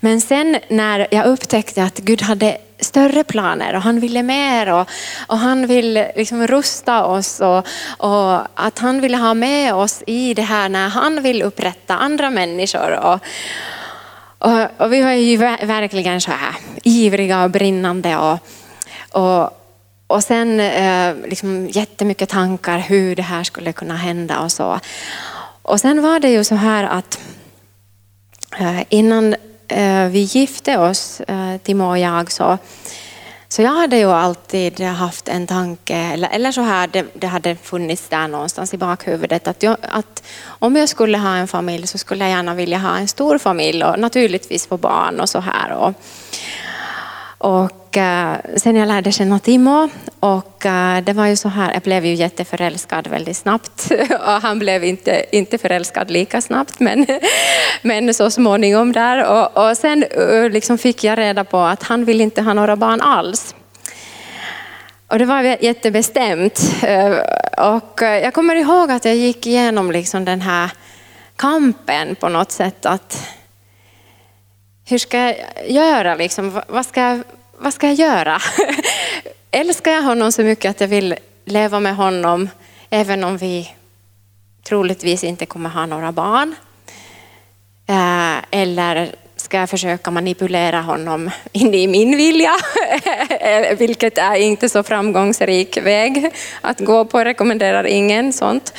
[0.00, 4.88] men sen när jag upptäckte att Gud hade större planer och han ville mer och,
[5.26, 7.66] och han vill liksom rusta oss och,
[7.98, 12.30] och, att han ville ha med oss i det här när han vill upprätta andra
[12.30, 12.98] människor.
[12.98, 13.20] Och,
[14.38, 18.38] och, och vi var ju verkligen så här ivriga och brinnande och,
[19.10, 19.50] och,
[20.06, 24.80] och sen eh, liksom jättemycket tankar hur det här skulle kunna hända och så.
[25.62, 27.20] Och sen var det ju så här att
[28.58, 29.36] eh, innan
[29.70, 32.58] Eh, vi gifte oss, eh, Timo och jag, så,
[33.48, 37.56] så jag hade ju alltid haft en tanke, eller, eller så här, det, det hade
[37.56, 41.98] funnits där någonstans i bakhuvudet, att, jag, att om jag skulle ha en familj så
[41.98, 45.72] skulle jag gärna vilja ha en stor familj och naturligtvis få barn och så här.
[45.72, 45.94] Och,
[47.38, 49.88] och och eh, sen jag lärde känna Timo
[50.20, 54.58] och eh, det var ju så här, jag blev ju jätteförälskad väldigt snabbt och han
[54.58, 57.06] blev inte, inte förälskad lika snabbt men,
[57.82, 62.04] men så småningom där och, och sen eh, liksom fick jag reda på att han
[62.04, 63.54] vill inte ha några barn alls.
[65.06, 66.60] Och det var jättebestämt.
[67.56, 70.70] Och jag kommer ihåg att jag gick igenom liksom den här
[71.36, 73.28] kampen på något sätt att
[74.90, 76.14] hur ska jag göra?
[76.14, 76.60] Liksom?
[76.68, 77.22] Vad, ska, jag
[77.62, 78.38] vad ska jag göra?
[79.50, 82.48] Älskar jag honom så mycket att jag vill leva med honom
[82.90, 83.74] även om vi
[84.68, 86.54] troligtvis inte kommer ha några barn?
[87.86, 92.52] Eh, eller ska jag försöka manipulera honom in i min vilja?
[93.78, 98.74] Vilket är inte så framgångsrik väg att gå på, rekommenderar ingen sånt.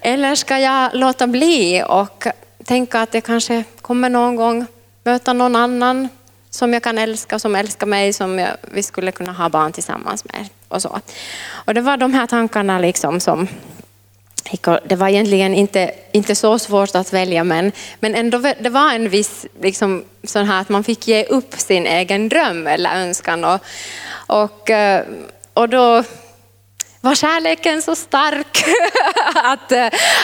[0.00, 2.26] Eller ska jag låta bli och
[2.64, 4.66] tänka att det kanske kommer någon gång
[5.04, 6.08] möta någon annan
[6.50, 10.24] som jag kan älska, som älskar mig, som jag, vi skulle kunna ha barn tillsammans
[10.24, 10.48] med.
[10.68, 11.00] Och, så.
[11.48, 13.48] och det var de här tankarna liksom som
[14.84, 19.08] det var egentligen inte, inte så svårt att välja men, men ändå det var en
[19.08, 23.44] viss liksom, sån här att man fick ge upp sin egen dröm eller önskan.
[23.44, 23.60] Och,
[24.26, 25.04] och, eh,
[25.54, 26.04] och då
[27.06, 28.64] var kärleken så stark
[29.34, 29.72] att,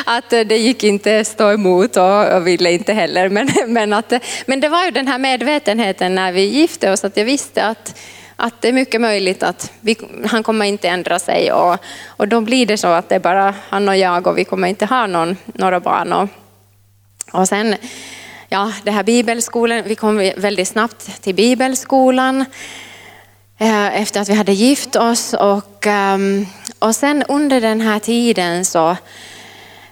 [0.04, 3.28] att det gick inte att stå emot och, ville inte heller.
[3.28, 4.12] Men, men, att,
[4.46, 8.00] men det var ju den här medvetenheten när vi gifte oss att jag visste att,
[8.36, 12.40] att det är mycket möjligt att vi, han kommer inte ändra sig och, och då
[12.40, 15.06] blir det så att det är bara han och jag och vi kommer inte ha
[15.06, 16.12] någon, några barn.
[16.12, 16.28] Och,
[17.32, 17.76] och sen
[18.48, 22.44] ja, det här bibelskolan, vi kom väldigt snabbt till bibelskolan.
[23.62, 25.34] Eh, efter att vi hade gift oss.
[25.34, 26.46] Och, ehm,
[26.82, 28.96] och sen under den här tiden så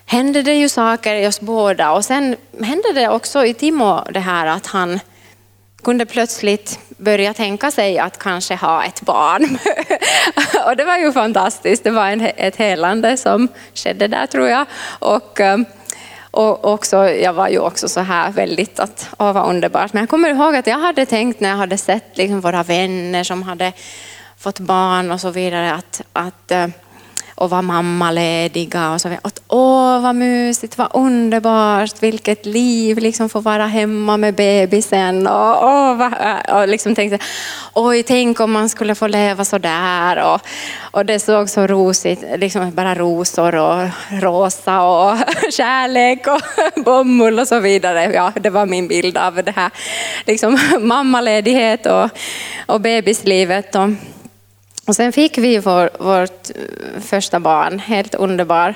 [0.06, 4.20] hände det ju saker i oss båda och sen hände det också i Timo det
[4.20, 5.00] här att han
[5.82, 9.58] kunde plötsligt börja tänka sig att kanske ha ett barn.
[10.66, 14.66] och det var ju fantastiskt, det var en, ett helande som skedde där tror jag.
[14.98, 15.64] Och, ehm,
[16.30, 19.92] och också, jag var ju också så här väldigt att, åh vad underbart.
[19.92, 23.24] Men jag kommer ihåg att jag hade tänkt när jag hade sett liksom våra vänner
[23.24, 23.72] som hade
[24.40, 26.66] fått barn och så vidare att, att, eh,
[27.34, 29.30] och var mammalediga och så vidare.
[29.48, 35.26] Åh vad mysigt, vad underbart, vilket liv, liksom få vara hemma med bebisen.
[35.26, 37.18] Och, åh, vad, eh, och liksom tänkte,
[37.74, 40.32] oj tänk om man skulle få leva så där.
[40.32, 40.40] Och,
[40.80, 45.18] och det såg så rosigt, liksom bara rosor och rosa och
[45.52, 46.40] kärlek och
[46.84, 48.12] bomull och så vidare.
[48.14, 49.70] Ja, det var min bild av det här
[50.26, 52.08] liksom, mammaledighet och,
[52.66, 53.74] och bebislivet.
[53.74, 53.90] Och,
[54.90, 58.74] och sen fick vi vår, vårt eh, första barn, helt underbar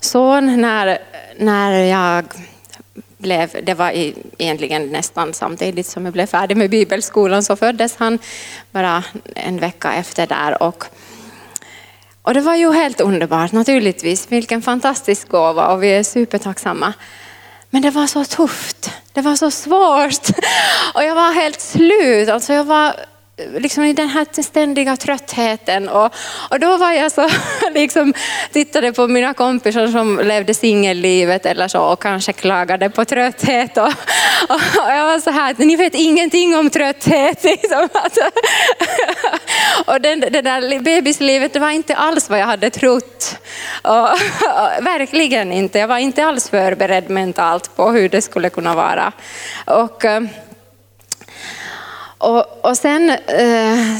[0.00, 0.98] son när,
[1.38, 2.24] när jag
[3.18, 3.90] blev, det var
[4.38, 8.18] egentligen nästan samtidigt som jag blev färdig med bibelskolan så föddes han
[8.70, 9.04] bara
[9.34, 10.62] en vecka efter där.
[10.62, 10.84] Och,
[12.22, 16.92] och det var ju helt underbart naturligtvis, vilken fantastisk gåva och vi är supertacksamma.
[17.70, 20.28] Men det var så tufft, det var så svårt
[20.94, 22.28] och jag var helt slut.
[22.28, 22.94] Alltså jag var
[23.58, 25.88] liksom i den här ständiga tröttheten.
[25.88, 26.14] Och,
[26.50, 27.28] och då var jag så,
[27.74, 28.14] liksom,
[28.52, 33.76] tittade på mina kompisar som levde singellivet eller så och kanske klagade på trötthet.
[33.76, 33.84] Och,
[34.48, 37.44] och, och jag var så här, ni vet ingenting om trötthet.
[37.50, 37.88] Liksom.
[39.86, 43.38] och den, det där bebislivet, det var inte alls vad jag hade trott.
[43.82, 44.18] Och, och,
[44.80, 49.12] verkligen inte, jag var inte alls förberedd mentalt på hur det skulle kunna vara.
[49.66, 50.20] Och, eh,
[52.20, 53.98] och, och sen eh,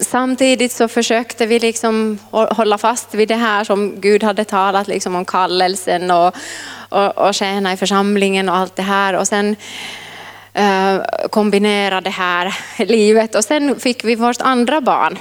[0.00, 5.14] samtidigt så försökte vi liksom hålla fast vid det här som Gud hade talat liksom
[5.14, 6.34] om kallelsen och,
[6.88, 9.14] och, och tjäna i församlingen och allt det här.
[9.14, 9.56] Och sen
[10.52, 13.34] eh, kombinera det här livet.
[13.34, 15.18] Och sen fick vi vårt andra barn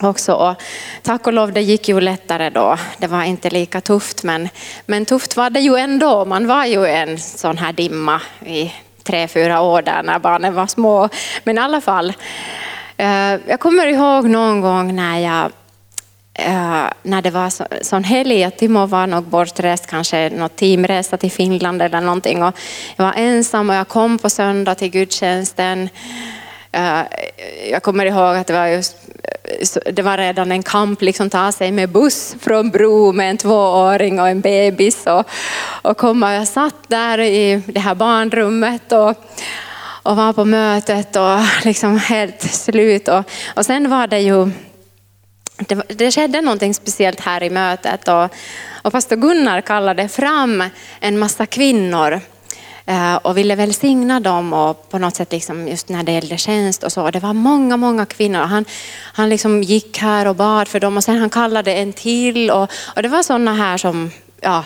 [0.00, 0.34] också.
[0.34, 0.54] Och
[1.02, 2.78] tack och lov, det gick ju lättare då.
[2.98, 4.48] Det var inte lika tufft, men,
[4.86, 6.24] men tufft var det ju ändå.
[6.24, 8.72] Man var ju en sån här dimma i
[9.02, 11.08] tre, fyra år där när barnen var små.
[11.44, 12.12] Men i alla fall,
[12.96, 15.50] eh, jag kommer ihåg någon gång när jag
[16.34, 21.16] eh, när det var så, sån helg att Timo var nog bortrest, kanske något teamresa
[21.16, 22.42] till Finland eller någonting.
[22.42, 22.54] Och
[22.96, 25.88] jag var ensam och jag kom på söndag till gudstjänsten.
[26.72, 27.00] Eh,
[27.70, 28.96] jag kommer ihåg att det var just
[29.92, 34.20] det var redan en kamp liksom ta sig med buss från Bro med en tvååring
[34.20, 35.24] och en bebis och,
[35.82, 36.34] och komma.
[36.34, 39.14] Jag satt där i det här barnrummet och,
[40.02, 43.08] och var på mötet och liksom helt slut.
[43.08, 43.24] Och,
[43.56, 44.50] och sen var det ju
[45.56, 48.34] det, det skedde någonting speciellt här i mötet och,
[48.82, 50.64] och pastor Gunnar kallade fram
[51.00, 52.20] en massa kvinnor
[52.86, 56.82] Eh, och ville välsigna dem och på något sätt liksom just när det gällde tjänst
[56.82, 57.10] och så.
[57.10, 58.40] Det var många, många kvinnor.
[58.40, 58.64] Han,
[59.14, 62.70] han liksom gick här och bad för dem och sen han kallade en till och,
[62.96, 64.10] och det var sådana här som
[64.40, 64.64] ja,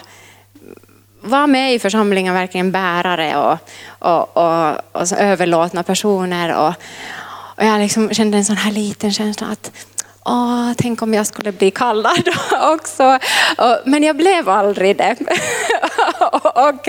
[1.21, 3.59] var med i församlingen verkligen bärare och,
[3.99, 6.57] och, och, och överlåtna personer.
[6.57, 6.75] Och,
[7.57, 9.73] och jag liksom kände en sån här liten känsla att
[10.29, 12.29] Åh, tänk om jag skulle bli kallad
[12.75, 13.19] också.
[13.85, 15.17] Men jag blev aldrig det.
[16.43, 16.89] Och,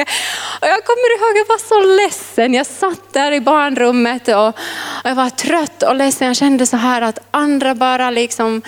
[0.61, 2.53] jag kommer ihåg, jag var så ledsen.
[2.53, 4.57] Jag satt där i barnrummet och
[5.03, 6.27] jag var trött och ledsen.
[6.27, 8.61] Jag kände så här att andra bara liksom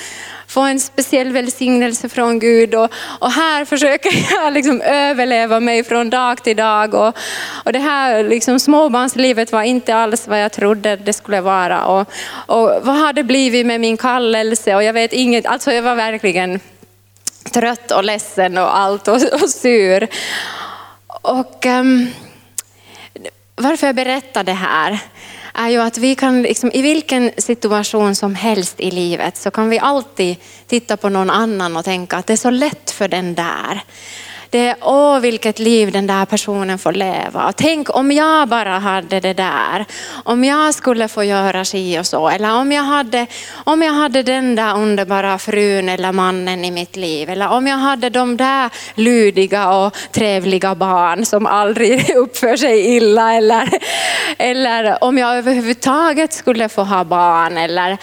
[0.49, 2.75] få en speciell välsignelse från Gud.
[2.75, 2.89] Och,
[3.19, 6.93] och här försöker jag liksom överleva mig från dag till dag.
[6.93, 7.17] Och,
[7.65, 11.85] och det här liksom småbarnslivet var inte alls vad jag trodde det skulle vara.
[11.85, 14.75] Och, och vad har det blivit med min kallelse?
[14.75, 16.59] Och jag vet inget, alltså jag var verkligen
[17.51, 20.07] trött och ledsen och allt och, och sur.
[21.07, 22.13] Och um,
[23.55, 24.99] varför jag berättar det här
[25.59, 29.69] är ju att vi kan liksom, i vilken situation som helst i livet så kan
[29.69, 30.35] vi alltid
[30.67, 33.83] titta på någon annan och tänka att det är så lätt för den där.
[34.51, 37.53] Det är åh vilket liv den där personen får leva.
[37.55, 39.85] Tänk om jag bara hade det där.
[40.23, 42.29] Om jag skulle få göra si och så.
[42.29, 43.27] Eller om jag hade,
[43.63, 47.29] om jag hade den där underbara frun eller mannen i mitt liv.
[47.29, 53.33] Eller om jag hade de där lydiga och trevliga barn som aldrig uppför sig illa.
[53.33, 53.69] Eller,
[54.37, 57.57] eller om jag överhuvudtaget skulle få ha barn.
[57.57, 57.97] Eller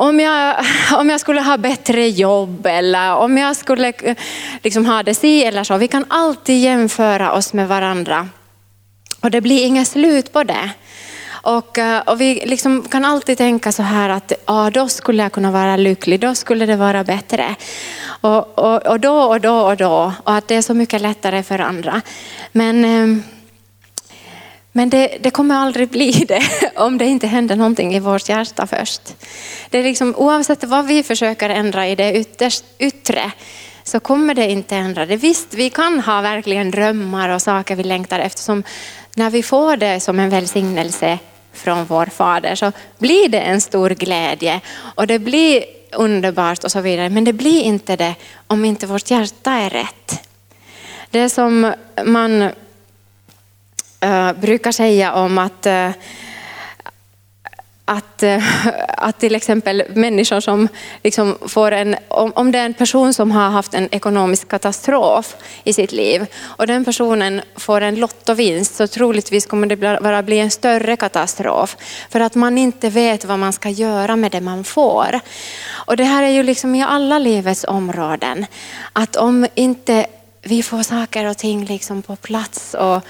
[0.00, 0.56] om jag,
[1.00, 4.16] om jag skulle ha bättre jobb eller om jag skulle eh,
[4.62, 5.76] liksom ha det si eller så.
[5.76, 8.28] Vi kan alltid jämföra oss med varandra.
[9.20, 10.70] Och det blir inget slut på det.
[11.42, 15.32] Och, eh, och vi liksom kan alltid tänka så här att ja, då skulle jag
[15.32, 17.54] kunna vara lycklig, då skulle det vara bättre.
[18.20, 20.12] Och, och, och då och då och då.
[20.24, 22.00] Och att det är så mycket lättare för andra.
[22.52, 23.22] Men ehm,
[24.72, 26.42] men det, det, kommer aldrig bli det
[26.76, 29.02] om det inte händer någonting i vårt hjärta först.
[29.70, 33.32] Det är liksom, oavsett vad vi försöker ändra i det ytterst, yttre
[33.84, 35.16] så kommer det inte ändra det.
[35.16, 38.62] Visst, vi kan ha verkligen drömmar och saker vi längtar efter som
[39.14, 41.18] när vi får det som en välsignelse
[41.52, 44.60] från vår fader så blir det en stor glädje
[44.94, 47.08] och det blir underbart och så vidare.
[47.08, 48.14] Men det blir inte det
[48.46, 50.28] om inte vårt hjärta är rätt.
[51.10, 51.72] Det som
[52.04, 52.50] man
[54.40, 55.66] brukar säga om att
[57.90, 58.22] att,
[58.88, 60.68] att till exempel människor som
[61.02, 65.36] liksom får en, om, om det är en person som har haft en ekonomisk katastrof
[65.64, 70.38] i sitt liv och den personen får en lottovinst så troligtvis kommer det bara bli
[70.38, 71.76] en större katastrof
[72.10, 75.20] för att man inte vet vad man ska göra med det man får.
[75.86, 78.46] Och det här är ju liksom i alla livets områden
[78.92, 80.06] att om inte
[80.42, 83.02] vi får saker och ting liksom på plats och,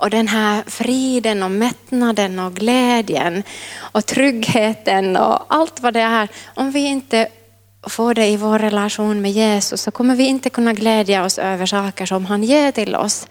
[0.00, 3.42] och den här friden och mättnaden och glädjen
[3.78, 6.28] och tryggheten och allt vad det är.
[6.54, 7.28] Om vi inte
[7.82, 11.66] får det i vår relation med Jesus så kommer vi inte kunna glädja oss över
[11.66, 13.26] saker som han ger till oss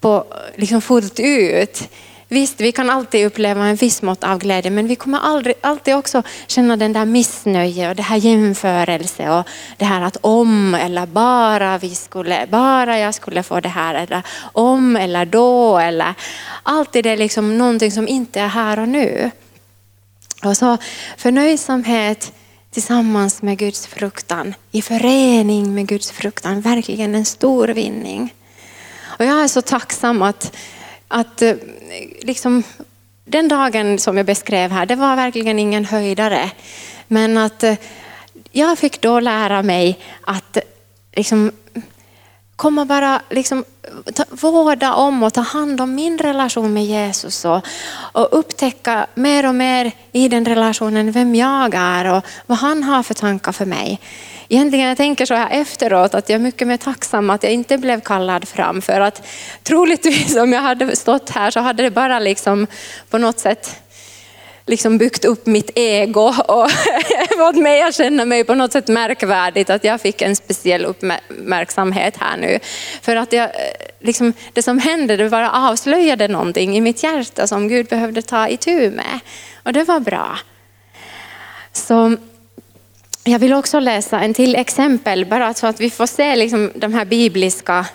[0.00, 0.24] på,
[0.56, 1.88] liksom fullt ut.
[2.28, 5.94] Visst, vi kan alltid uppleva en viss mått av glädje, men vi kommer aldrig, alltid
[5.94, 11.06] också känna den där missnöje och det här jämförelse och det här att om eller
[11.06, 14.22] bara vi skulle, bara jag skulle få det här eller
[14.52, 16.14] om eller då eller
[16.62, 19.30] alltid det är liksom någonting som inte är här och nu.
[20.44, 20.78] Och så
[21.16, 22.32] förnöjsamhet
[22.70, 28.34] tillsammans med Guds fruktan, i förening med Guds fruktan, verkligen en stor vinning.
[29.18, 30.56] Och jag är så tacksam att
[31.08, 31.54] att eh,
[32.20, 32.62] liksom,
[33.24, 36.50] den dagen som jag beskrev här, det var verkligen ingen höjdare.
[37.08, 37.74] Men att eh,
[38.52, 40.58] jag fick då lära mig att
[41.16, 41.52] liksom,
[42.56, 43.64] komma bara liksom,
[44.14, 47.66] ta, vårda om och ta hand om min relation med Jesus och,
[48.12, 53.02] och upptäcka mer och mer i den relationen vem jag är och vad han har
[53.02, 54.00] för tankar för mig.
[54.48, 57.78] Egentligen jag tänker så här efteråt att jag är mycket mer tacksam att jag inte
[57.78, 59.26] blev kallad fram för att
[59.62, 62.66] troligtvis om jag hade stått här så hade det bara liksom
[63.10, 63.82] på något sätt
[64.66, 66.70] liksom byggt upp mitt ego och
[67.38, 72.16] fått mig att känna mig på något sätt märkvärdigt att jag fick en speciell uppmärksamhet
[72.16, 72.58] här nu.
[73.02, 73.50] För att jag, eh,
[74.00, 78.48] liksom, det som hände det bara avslöjade någonting i mitt hjärta som Gud behövde ta
[78.48, 79.20] itu med.
[79.62, 80.38] Och det var bra.
[81.72, 82.16] Så
[83.28, 86.94] jag vill också läsa en till exempel, bara så att vi får se liksom de
[86.94, 87.86] här bibliska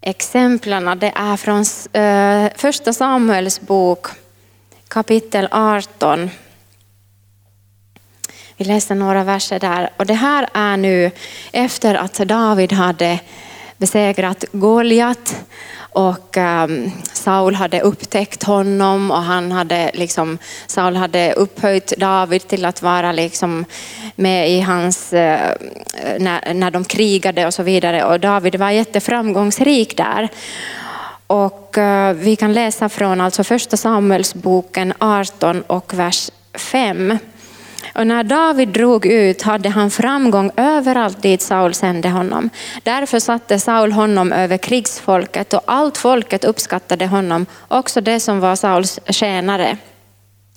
[0.00, 0.98] exemplen.
[0.98, 4.06] Det är från eh, första Samuels bok
[4.88, 6.30] kapitel 18.
[8.56, 9.90] Vi läser några verser där.
[9.96, 11.10] Och det här är nu
[11.52, 13.20] efter att David hade
[13.78, 15.44] besegrat Goliat
[15.94, 22.64] och um, Saul hade upptäckt honom och han hade liksom, Saul hade upphöjt David till
[22.64, 23.64] att vara liksom
[24.16, 25.18] med i hans, uh,
[26.18, 28.04] när, när de krigade och så vidare.
[28.04, 30.28] Och David var jätteframgångsrik där.
[31.26, 37.18] Och uh, vi kan läsa från alltså första Samuelsboken 18 och vers 5.
[37.94, 42.50] Och när David drog ut hade han framgång överallt dit Saul sände honom.
[42.82, 48.56] Därför satte Saul honom över krigsfolket och allt folket uppskattade honom, också det som var
[48.56, 49.78] Sauls tjänare.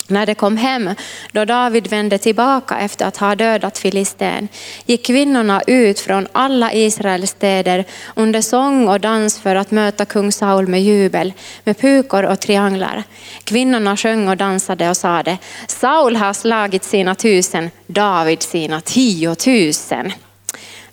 [0.09, 0.89] När de kom hem,
[1.31, 4.47] då David vände tillbaka efter att ha dödat filisten,
[4.85, 7.85] gick kvinnorna ut från alla Israels städer
[8.15, 11.33] under sång och dans för att möta kung Saul med jubel,
[11.63, 13.03] med pukor och trianglar.
[13.43, 15.37] Kvinnorna sjöng och dansade och sade,
[15.67, 20.13] Saul har slagit sina tusen, David sina tiotusen.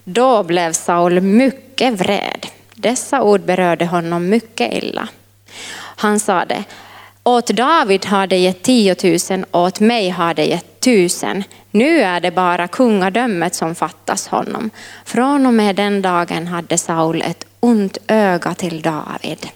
[0.05, 2.47] Då blev Saul mycket vred.
[2.75, 5.09] Dessa ord berörde honom mycket illa.
[5.97, 6.65] Han sade,
[7.25, 11.45] åt David har det gett tiotusen, åt mig har det gett tusen.
[11.71, 14.71] Nu är det bara kungadömet som fattas honom.
[15.05, 19.49] Från och med den dagen hade Saul ett ont öga till David.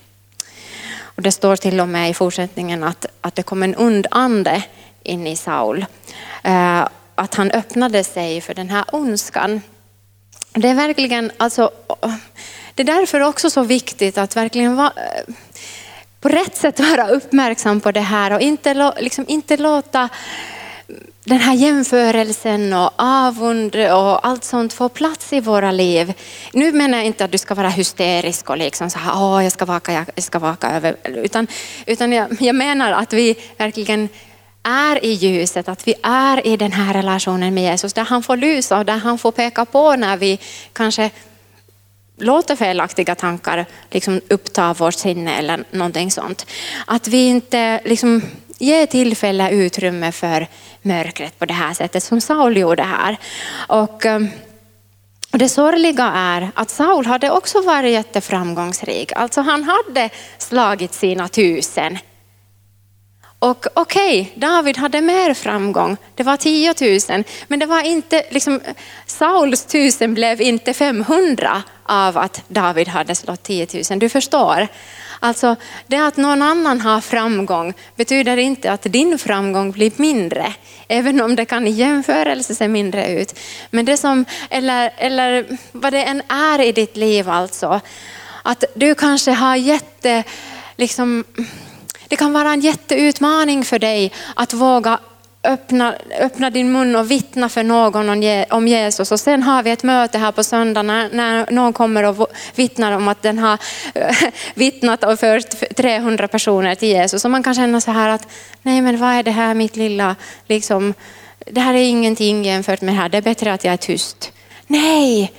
[1.00, 4.62] Och det står till och med i fortsättningen att, att det kom en ond ande
[5.02, 5.86] in i Saul.
[6.42, 9.60] Eh, att han öppnade sig för den här ondskan.
[10.52, 11.70] Det är verkligen, alltså,
[12.74, 14.92] det är därför också så viktigt att verkligen vara
[16.20, 20.08] på rätt sätt vara uppmärksam på det här och inte, liksom, inte låta
[21.24, 26.12] den här jämförelsen och avund och allt sånt få plats i våra liv.
[26.52, 29.52] Nu menar jag inte att du ska vara hysterisk och liksom så här, åh jag
[29.52, 31.46] ska vaka, jag ska vaka över, utan,
[31.86, 34.08] utan jag, jag menar att vi verkligen
[34.62, 38.36] är i ljuset, att vi är i den här relationen med Jesus, där han får
[38.36, 40.38] lysa och där han får peka på när vi
[40.72, 41.10] kanske
[42.18, 46.46] låter felaktiga tankar liksom uppta vårt sinne eller någonting sånt.
[46.86, 48.22] Att vi inte liksom
[48.58, 50.46] ger tillfälle utrymme för
[50.82, 53.16] mörkret på det här sättet som Saul gjorde här.
[53.52, 54.20] Och, eh,
[55.32, 59.12] och det sorgliga är att Saul hade också varit jätteframgångsrik.
[59.16, 61.98] Alltså han hade slagit sina tusen.
[63.38, 65.96] Och okej, okay, David hade mer framgång.
[66.14, 66.74] Det var 10
[67.10, 68.60] 000, men det var inte, liksom,
[69.06, 73.98] Sauls tusen blev inte 500 av att David hade slått 10 000.
[73.98, 74.68] Du förstår.
[75.20, 80.52] Alltså, det att någon annan har framgång betyder inte att din framgång blir mindre,
[80.88, 83.38] även om det kan i jämförelse se mindre ut.
[83.70, 87.80] Men det som, eller, eller vad det än är i ditt liv alltså,
[88.42, 90.24] att du kanske har jätte,
[90.76, 91.24] liksom,
[92.08, 94.98] det kan vara en jätteutmaning för dig att våga
[95.44, 98.08] öppna, öppna din mun och vittna för någon
[98.50, 99.12] om Jesus.
[99.12, 102.92] Och sen har vi ett möte här på söndag när, när någon kommer och vittnar
[102.92, 103.58] om att den har
[103.94, 104.16] eh,
[104.54, 107.24] vittnat och fört 300 personer till Jesus.
[107.24, 108.28] Och man kan känna så här att,
[108.62, 110.16] nej men vad är det här mitt lilla,
[110.46, 110.94] liksom,
[111.46, 114.32] det här är ingenting jämfört med det här, det är bättre att jag är tyst.
[114.66, 115.32] Nej,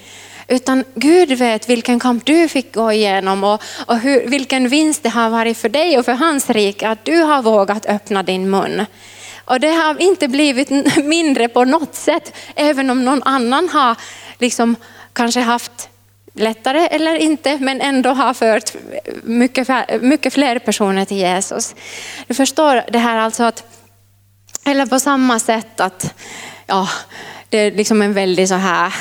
[0.48, 5.10] utan Gud vet vilken kamp du fick gå igenom och, och hur, vilken vinst det
[5.10, 8.86] har varit för dig och för hans rike att du har vågat öppna din mun.
[9.50, 10.70] Och det har inte blivit
[11.04, 13.96] mindre på något sätt, även om någon annan har
[14.38, 14.76] liksom
[15.14, 15.90] kanske haft
[16.34, 18.74] lättare eller inte, men ändå har fört
[19.24, 21.76] mycket, mycket fler personer till Jesus.
[22.28, 23.64] Du förstår det här alltså att,
[24.66, 26.14] eller på samma sätt att,
[26.68, 26.90] ja,
[27.50, 28.94] det är liksom en väldigt så här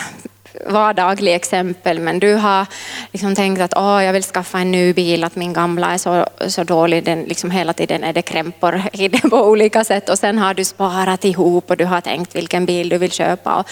[0.66, 2.66] vardagliga exempel, men du har
[3.12, 6.26] liksom tänkt att oh, jag vill skaffa en ny bil, att min gamla är så,
[6.48, 10.18] så dålig, den, liksom hela tiden är det krämpor i den på olika sätt och
[10.18, 13.66] sen har du sparat ihop och du har tänkt vilken bil du vill köpa och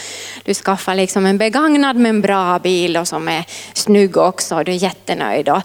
[0.44, 4.72] du skaffar liksom en begagnad men bra bil och som är snygg också och du
[4.72, 5.48] är jättenöjd.
[5.48, 5.62] Och,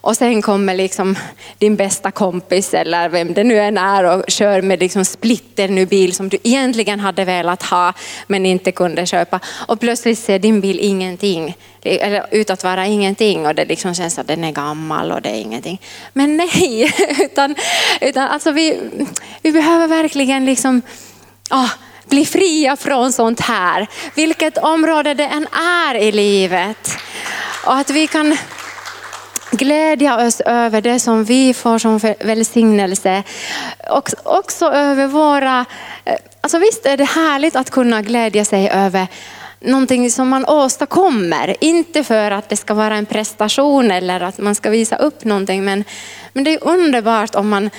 [0.00, 1.16] och sen kommer liksom
[1.58, 5.86] din bästa kompis eller vem det nu än är och kör med liksom splitter ny
[5.86, 7.92] bil som du egentligen hade velat ha
[8.26, 9.40] men inte kunde köpa.
[9.66, 14.18] Och plötsligt ser din bil ingenting, eller ut att vara ingenting och det liksom känns
[14.18, 15.80] att den är gammal och det är ingenting.
[16.12, 17.54] Men nej, utan,
[18.00, 18.80] utan alltså vi,
[19.42, 20.82] vi behöver verkligen liksom,
[21.50, 21.70] oh,
[22.08, 26.96] bli fria från sånt här, vilket område det än är i livet.
[27.64, 28.36] Och att vi kan
[29.58, 33.22] glädja oss över det som vi får som välsignelse.
[33.90, 35.64] Och också över våra,
[36.04, 39.06] eh, alltså visst är det härligt att kunna glädja sig över
[39.60, 41.56] någonting som man åstadkommer.
[41.60, 45.64] Inte för att det ska vara en prestation eller att man ska visa upp någonting.
[45.64, 45.84] Men,
[46.32, 47.70] men det är underbart om man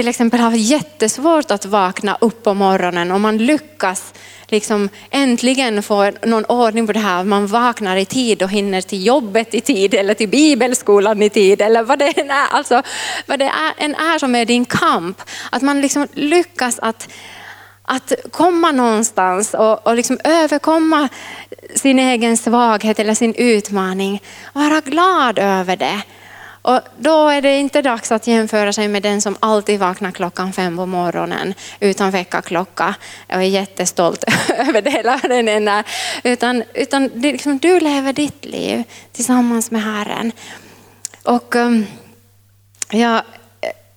[0.00, 4.14] till exempel har jättesvårt att vakna upp på morgonen och man lyckas
[4.48, 7.24] liksom äntligen få någon ordning på det här.
[7.24, 11.60] Man vaknar i tid och hinner till jobbet i tid eller till bibelskolan i tid
[11.60, 12.82] eller vad det än är, alltså,
[13.26, 15.22] vad det än är som är din kamp.
[15.52, 17.08] Att man liksom lyckas att
[17.82, 21.08] att komma någonstans och, och liksom överkomma
[21.74, 24.22] sin egen svaghet eller sin utmaning.
[24.52, 26.02] Vara glad över det.
[26.62, 30.52] Och då är det inte dags att jämföra sig med den som alltid vaknar klockan
[30.52, 32.94] fem på morgonen utan väckarklocka
[33.28, 35.84] och är jättestolt över det hela den.
[36.24, 40.32] Utan, utan det liksom, du lever ditt liv tillsammans med Herren.
[41.22, 41.86] Och um,
[42.90, 43.22] ja,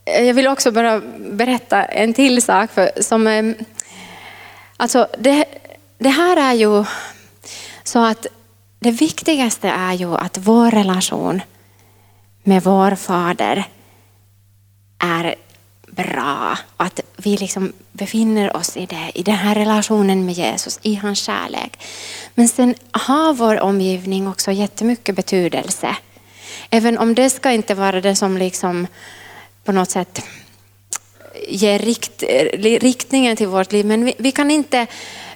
[0.05, 2.72] eh, jag vill också bara berätta en till sak.
[2.72, 3.55] För, som, um,
[4.78, 5.45] alltså det,
[5.97, 6.86] det här är ju
[7.84, 8.28] så att
[8.80, 11.41] det viktigaste är ju att vår relation
[12.44, 13.66] med vår fader
[15.00, 15.36] är
[15.88, 16.58] bra.
[16.78, 21.20] Att vi liksom befinner oss i, det, i den här relationen med Jesus, i hans
[21.20, 21.84] kärlek.
[22.36, 25.96] Men sen har vår omgivning också jättemycket betydelse.
[26.70, 28.88] Även om det ska inte vara det som liksom
[29.64, 30.22] på något sätt
[31.48, 32.24] ger rikt,
[32.84, 33.86] riktningen till vårt liv.
[33.86, 34.88] Men vi, vi, kan inte,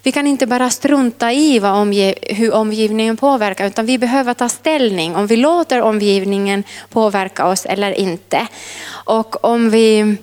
[0.08, 4.49] vi kan inte bara strunta i vad omge, hur omgivningen påverkar, utan vi behöver ta
[4.49, 8.47] ställning om vi låter omgivningen påverka oss eller inte.
[8.89, 10.18] Och om vi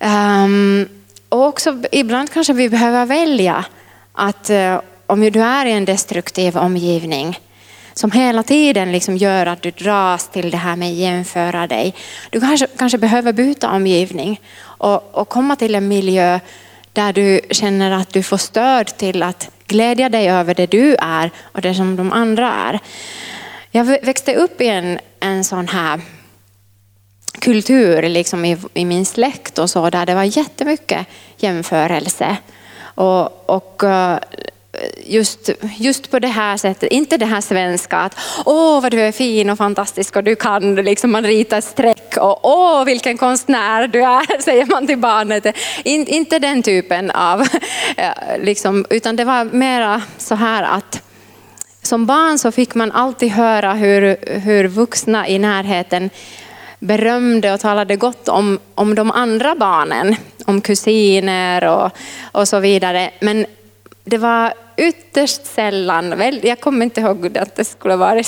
[0.00, 0.88] um,
[1.28, 3.64] och också ibland kanske vi behöver välja
[4.12, 7.40] att uh, om du är i en destruktiv omgivning
[7.94, 11.94] som hela tiden liksom gör att du dras till det här med att jämföra dig.
[12.30, 16.40] Du kanske, kanske behöver byta omgivning och, och komma till en miljö
[17.00, 21.30] där du känner att du får stöd till att glädja dig över det du är
[21.42, 22.78] och det som de andra är.
[23.70, 26.00] Jag växte upp i en, en sån här
[27.40, 32.36] kultur liksom i, i min släkt och så där det var jättemycket jämförelse.
[32.82, 34.18] Och, och eh,
[35.06, 39.12] just, just på det här sättet, inte det här svenska att åh vad du är
[39.12, 43.88] fin och fantastisk och du kan, liksom man ritar ett streck och åh vilken konstnär
[43.88, 45.56] du är, säger man till barnet.
[45.84, 47.40] In, inte den typen av,
[47.96, 51.02] eh, liksom, utan det var mera så här att
[51.82, 56.10] som barn så fick man alltid höra hur, hur vuxna i närheten
[56.78, 60.16] berömde och talade gott om, om de andra barnen,
[60.46, 61.90] om kusiner och,
[62.32, 63.10] och så vidare.
[63.20, 63.46] Men
[64.10, 68.22] det var ytterst sällan, jag kommer inte ihåg att det skulle vara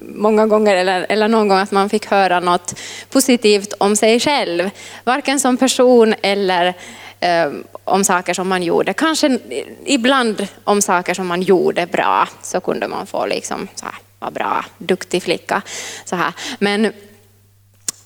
[0.00, 4.70] många gånger eller, eller någon gång att man fick höra något positivt om sig själv.
[5.04, 6.74] Varken som person eller
[7.20, 7.50] eh,
[7.84, 8.92] om saker som man gjorde.
[8.92, 9.38] Kanske
[9.84, 14.30] ibland om saker som man gjorde bra så kunde man få liksom så här, var
[14.30, 15.62] bra, duktig flicka.
[16.04, 16.32] Så här.
[16.58, 16.92] Men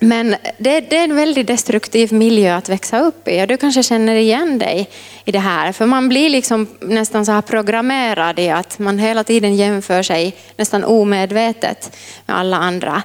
[0.01, 3.83] men det, det, är en väldigt destruktiv miljö att växa upp i och du kanske
[3.83, 4.91] känner igen dig
[5.25, 5.73] i det här.
[5.73, 10.37] För man blir liksom nästan så här programmerad i att man hela tiden jämför sig
[10.57, 11.97] nästan omedvetet
[12.27, 13.03] med alla andra.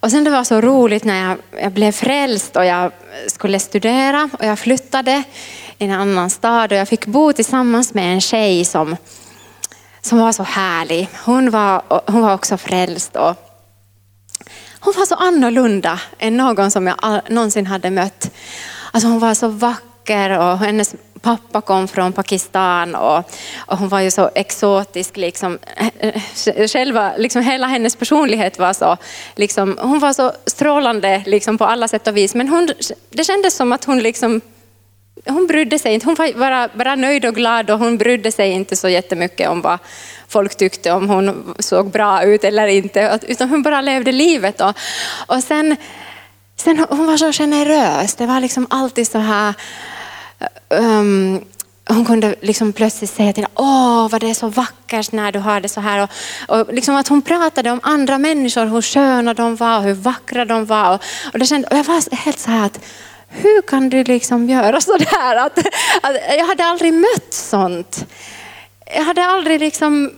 [0.00, 2.92] Och sen det var så roligt när jag, jag blev frälst och jag
[3.26, 5.22] skulle studera och jag flyttade
[5.78, 8.96] i en annan stad och jag fick bo tillsammans med en tjej som,
[10.00, 11.08] som var så härlig.
[11.24, 13.53] Hon var, hon var också frälst och
[14.84, 18.30] hon var så annorlunda än någon som jag någonsin hade mött.
[18.92, 23.18] Alltså hon var så vacker och hennes pappa kom från Pakistan och,
[23.56, 25.16] och hon var ju så exotisk.
[25.16, 25.58] Liksom.
[25.76, 26.08] Eh,
[26.46, 28.96] eh, själva, liksom, hela hennes personlighet var så,
[29.34, 32.34] liksom, hon var så strålande liksom, på alla sätt och vis.
[32.34, 32.68] Men hon,
[33.10, 34.40] det kändes som att hon liksom
[35.26, 38.50] hon brydde sig inte, hon var bara, bara nöjd och glad och hon brydde sig
[38.50, 39.78] inte så jättemycket om vad
[40.28, 44.60] folk tyckte om hon såg bra ut eller inte, utan hon bara levde livet.
[44.60, 44.76] Och,
[45.26, 45.76] och sen,
[46.56, 49.54] sen hon var så generös, det var liksom alltid så här
[50.68, 51.44] um,
[51.88, 55.60] hon kunde liksom plötsligt säga till åh vad det är så vackert när du har
[55.60, 56.08] det så här.
[56.48, 60.44] Och, och liksom att hon pratade om andra människor, hur sköna de var, hur vackra
[60.44, 60.94] de var.
[60.94, 61.00] Och,
[61.32, 62.80] och, det kände, och jag var helt så här att
[63.34, 65.36] hur kan du liksom göra sådär?
[65.36, 65.58] Att,
[66.02, 68.06] att, jag hade aldrig mött sånt.
[68.96, 70.12] Jag hade aldrig liksom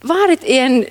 [0.00, 0.84] varit i en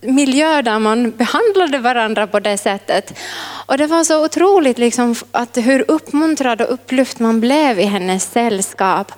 [0.00, 3.18] miljö där man behandlade varandra på det sättet.
[3.66, 8.24] Och det var så otroligt liksom att hur uppmuntrad och upplyft man blev i hennes
[8.32, 9.12] sällskap.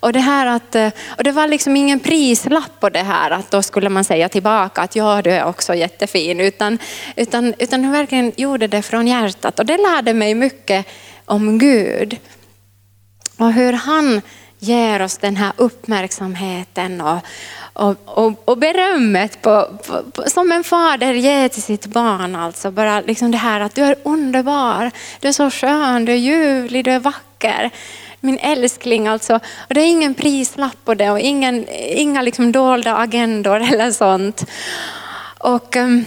[0.00, 3.62] Och det, här att, och det var liksom ingen prislapp på det här att då
[3.62, 6.40] skulle man säga tillbaka att ja du är också jättefin.
[6.40, 6.78] Utan,
[7.16, 10.86] utan, utan hon verkligen gjorde det från hjärtat och det lärde mig mycket
[11.26, 12.18] om Gud.
[13.36, 14.22] Och hur han
[14.58, 17.18] ger oss den här uppmärksamheten och,
[17.72, 22.36] och, och, och berömmet på, på, på, som en fader ger till sitt barn.
[22.36, 26.16] Alltså bara liksom det här att du är underbar, du är så skön, du är
[26.16, 27.70] ljuvlig, du är vacker.
[28.20, 29.34] Min älskling alltså.
[29.68, 34.44] Och det är ingen prislapp på det och ingen, inga liksom dolda agendor eller sånt.
[35.38, 36.04] Och um,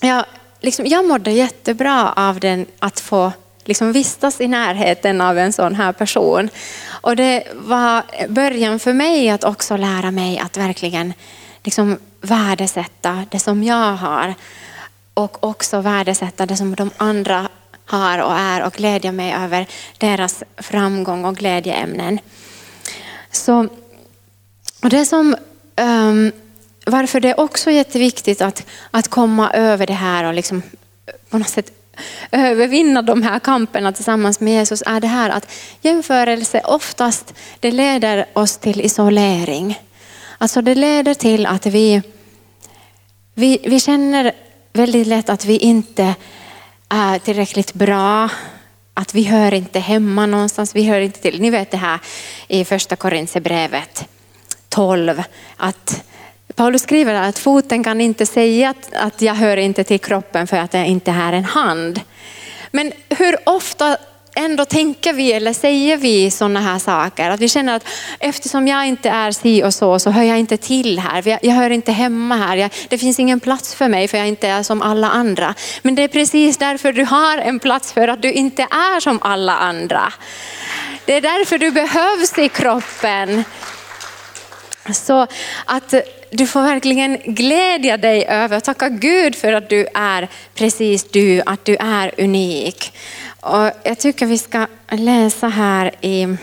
[0.00, 0.26] ja,
[0.60, 3.32] liksom, jag mådde jättebra av den, att få
[3.64, 6.48] liksom vistas i närheten av en sån här person.
[6.86, 11.12] Och det var början för mig att också lära mig att verkligen
[11.62, 14.34] liksom värdesätta det som jag har
[15.14, 17.48] och också värdesätta det som de andra
[17.86, 19.66] har och är och glädja mig över
[19.98, 22.18] deras framgång och glädjeämnen.
[23.30, 23.68] Så,
[24.82, 25.36] och det som,
[25.76, 26.32] um,
[26.86, 30.62] varför det är också jätteviktigt att, att komma över det här och liksom
[31.30, 31.83] på något sätt
[32.32, 38.26] övervinna de här kamperna tillsammans med Jesus är det här att jämförelse oftast det leder
[38.32, 39.80] oss till isolering.
[40.38, 42.02] Alltså det leder till att vi,
[43.34, 44.32] vi, vi känner
[44.72, 46.14] väldigt lätt att vi inte
[46.88, 48.28] är tillräckligt bra,
[48.94, 51.40] att vi hör inte hemma någonstans, vi hör inte till.
[51.40, 52.00] Ni vet det här
[52.48, 54.08] i första Korintierbrevet
[54.68, 55.22] 12,
[55.56, 56.04] att
[56.56, 60.56] Paulus skriver att foten kan inte säga att, att jag hör inte till kroppen för
[60.56, 62.00] att jag inte är en hand.
[62.70, 63.96] Men hur ofta
[64.36, 67.30] ändå tänker vi eller säger vi sådana här saker?
[67.30, 67.86] Att vi känner att
[68.18, 71.38] eftersom jag inte är si och så, så hör jag inte till här.
[71.42, 72.56] Jag hör inte hemma här.
[72.56, 75.54] Jag, det finns ingen plats för mig för jag inte är som alla andra.
[75.82, 79.18] Men det är precis därför du har en plats för att du inte är som
[79.22, 80.12] alla andra.
[81.04, 83.44] Det är därför du behövs i kroppen.
[84.92, 85.26] Så
[85.64, 85.94] att
[86.30, 91.42] du får verkligen glädja dig över och tacka Gud för att du är precis du,
[91.46, 92.92] att du är unik.
[93.40, 96.36] Och jag tycker vi ska läsa här i,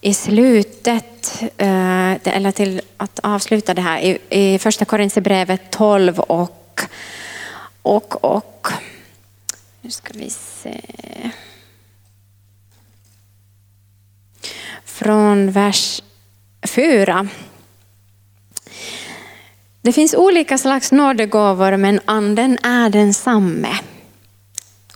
[0.00, 6.80] i slutet, eh, eller till att avsluta det här, i, i första Korinthierbrevet 12 och,
[7.82, 8.68] och, och,
[9.80, 10.80] nu ska vi se.
[14.84, 16.02] Från vers
[16.62, 17.28] 4.
[19.82, 23.78] Det finns olika slags nådegåvor men anden är densamme.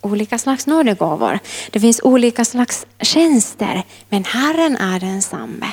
[0.00, 1.38] Olika slags nådegåvor.
[1.70, 5.66] Det finns olika slags tjänster men Herren är densamme.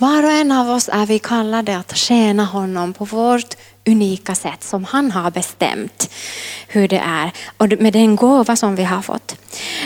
[0.00, 3.54] Var och en av oss är vi kallade att tjäna honom på vårt
[3.86, 6.10] unika sätt som han har bestämt
[6.68, 9.36] hur det är och med den gåva som vi har fått.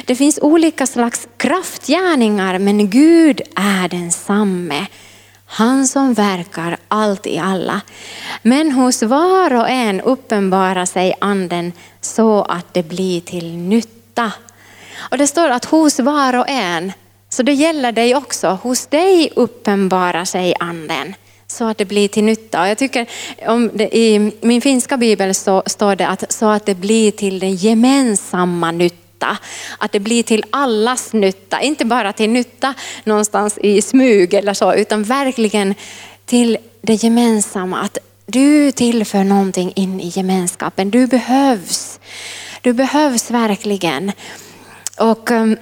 [0.04, 4.86] Det finns olika slags kraftgärningar men Gud är densamme.
[5.46, 7.80] Han som verkar allt i alla.
[8.42, 14.32] Men hos var och en uppenbarar sig anden så att det blir till nytta.
[15.10, 16.92] Och det står att hos var och en,
[17.34, 18.48] så det gäller dig också.
[18.62, 21.14] Hos dig uppenbarar sig anden
[21.46, 22.62] så att det blir till nytta.
[22.62, 23.06] Och jag tycker
[23.46, 27.38] om det, I min finska bibel så står det att så att det blir till
[27.38, 29.38] den gemensamma nytta.
[29.78, 32.74] Att det blir till allas nytta, inte bara till nytta
[33.04, 35.74] någonstans i smyg eller så, utan verkligen
[36.24, 37.80] till det gemensamma.
[37.80, 40.90] Att du tillför någonting in i gemenskapen.
[40.90, 42.00] Du behövs.
[42.62, 44.12] Du behövs verkligen.
[44.98, 45.56] Och um,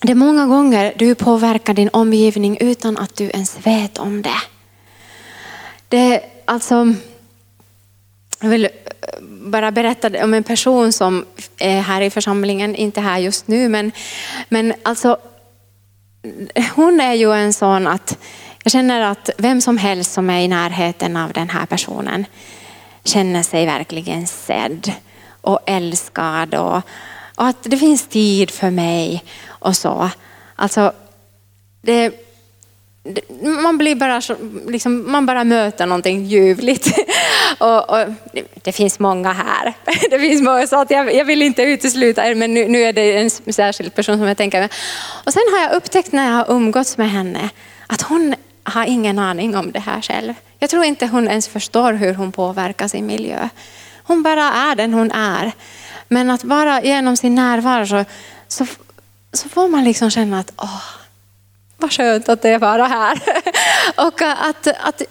[0.00, 4.40] det är många gånger du påverkar din omgivning utan att du ens vet om det.
[5.88, 6.94] Det alltså,
[8.40, 8.68] jag vill
[9.22, 11.24] bara berätta om en person som
[11.58, 13.92] är här i församlingen, inte här just nu, men,
[14.48, 15.16] men alltså
[16.74, 18.18] hon är ju en sån att
[18.62, 22.26] jag känner att vem som helst som är i närheten av den här personen
[23.04, 24.92] känner sig verkligen sedd
[25.40, 26.76] och älskad och,
[27.36, 29.24] och att det finns tid för mig
[29.58, 30.10] och så.
[30.56, 30.92] Alltså,
[31.82, 32.12] det,
[33.62, 34.36] man blir bara så,
[34.68, 36.98] liksom, man bara möter någonting ljuvligt.
[37.58, 38.06] och, och,
[38.62, 39.74] det finns många här.
[40.10, 42.92] det finns många, så att jag, jag vill inte utesluta er, men nu, nu, är
[42.92, 44.72] det en särskild person som jag tänker med.
[45.24, 47.50] Och sen har jag upptäckt när jag har umgåtts med henne
[47.86, 50.34] att hon har ingen aning om det här själv.
[50.58, 53.48] Jag tror inte hon ens förstår hur hon påverkar sin miljö.
[54.02, 55.52] Hon bara är den hon är.
[56.08, 58.04] Men att bara genom sin närvaro så,
[58.48, 58.66] så,
[59.32, 60.82] så får man liksom känna att åh,
[61.76, 63.22] vad skönt att det är bara här.
[64.06, 65.02] och eh, att, att,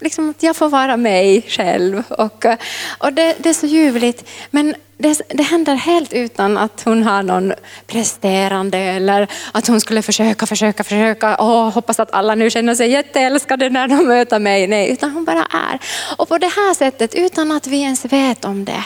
[0.00, 2.02] liksom, att jag får vara mig själv.
[2.08, 2.58] Och, eh,
[2.98, 4.28] och det, det är så ljuvligt.
[4.50, 7.52] Men det, det händer helt utan att hon har någon
[7.86, 11.36] presterande eller att hon skulle försöka, försöka, försöka.
[11.38, 14.66] Åh, hoppas att alla nu känner sig jätteälskade när de möter mig.
[14.66, 15.78] Nej, utan hon bara är.
[16.16, 18.84] Och på det här sättet, utan att vi ens vet om det,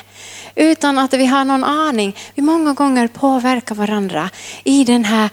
[0.59, 4.31] utan att vi har någon aning, vi många gånger påverkar varandra
[4.65, 5.31] i den här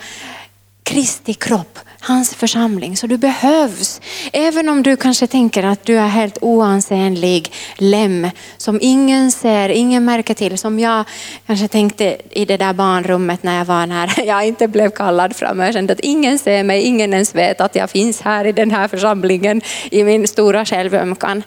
[0.84, 2.98] Kristi kropp, hans församling.
[2.98, 4.02] Så du behövs.
[4.34, 10.06] Även om du kanske tänker att du är helt oansenlig lem som ingen ser, ingen
[10.06, 10.58] märker till.
[10.58, 11.06] Som jag
[11.46, 15.60] kanske tänkte i det där barnrummet när jag var när jag inte blev kallad fram.
[15.60, 18.72] Jag kände att ingen ser mig, ingen ens vet att jag finns här i den
[18.72, 19.62] här församlingen
[19.92, 21.44] i min stora självömkan.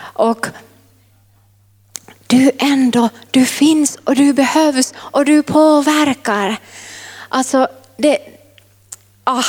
[0.00, 0.46] Och
[2.28, 6.56] du ändå, du finns och du behövs och du påverkar.
[7.28, 8.18] Alltså, det,
[9.30, 9.44] Ah,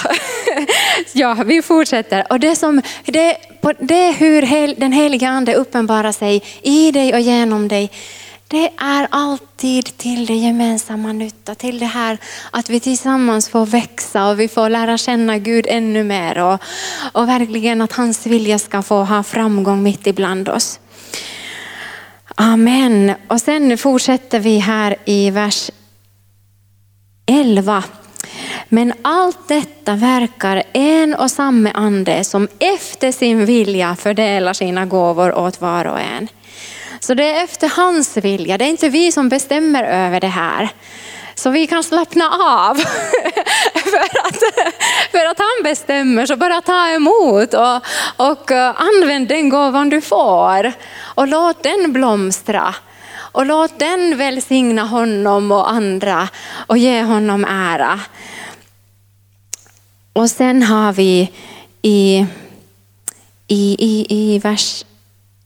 [1.14, 2.26] ja, vi fortsätter.
[2.30, 3.38] Och det, som, det,
[3.80, 7.92] det är hur hel, den heliga ande uppenbarar sig i dig och genom dig.
[8.48, 12.18] Det är alltid till det gemensamma nytta, till det här
[12.52, 16.60] att vi tillsammans får växa och vi får lära känna Gud ännu mer och,
[17.12, 20.80] och verkligen att hans vilja ska få ha framgång mitt ibland oss.
[22.42, 23.14] Amen.
[23.28, 25.72] Och sen fortsätter vi här i vers
[27.26, 27.84] 11.
[28.70, 35.38] Men allt detta verkar en och samma ande som efter sin vilja fördelar sina gåvor
[35.38, 36.28] åt var och en.
[37.00, 40.70] Så det är efter hans vilja, det är inte vi som bestämmer över det här.
[41.40, 42.76] Så vi kan slappna av.
[43.74, 44.44] för, att,
[45.12, 47.76] för att han bestämmer, så bara ta emot och,
[48.28, 50.74] och eh, använd den gåvan du får.
[51.00, 52.76] Och låt den blomstra.
[53.32, 56.30] Och låt den välsigna honom och andra
[56.68, 58.00] och ge honom ära.
[60.14, 61.32] Och sen har vi
[61.82, 62.26] i,
[63.48, 64.86] i, i, i vers,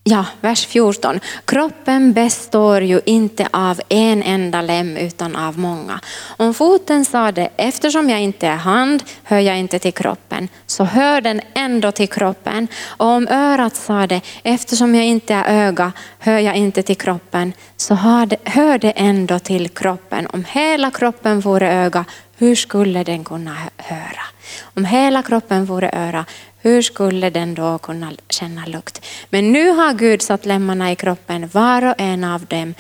[0.04, 1.20] ja, vers 14.
[1.46, 6.00] Kroppen består ju inte av en enda lem utan av många.
[6.38, 11.22] Om foten sade, eftersom jag inte är hand hör jag inte till kroppen, så hör
[11.22, 12.68] den ändå till kroppen.
[12.86, 17.96] Och om örat sade, eftersom jag inte är öga hör jag inte till kroppen, så
[17.96, 20.28] hör det ändå till kroppen.
[20.28, 22.06] Om hela kroppen vore öga,
[22.38, 24.22] hur skulle den kunna höra?
[24.64, 26.26] Om hela kroppen vore öra,
[26.62, 29.06] hur skulle den då kunna känna lukt?
[29.30, 32.74] Men nu har Gud satt lemmarna i kroppen, var och en av dem,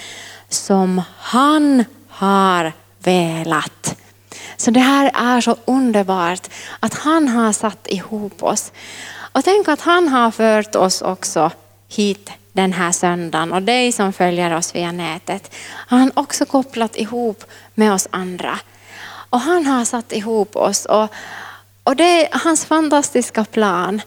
[0.49, 2.73] som han har
[3.03, 3.95] velat.
[4.57, 6.47] Så det här är så underbart
[6.79, 8.71] att han har satt ihop oss.
[9.33, 11.51] Och tänk att han har fört oss också
[11.87, 15.51] hit den här söndagen och dig som följer oss via nätet.
[15.65, 17.43] Han har också kopplat ihop
[17.73, 18.59] med oss andra.
[19.33, 20.85] Och han har satt ihop oss.
[20.85, 21.09] Och
[21.83, 24.01] Och det är hans fantastiska plan.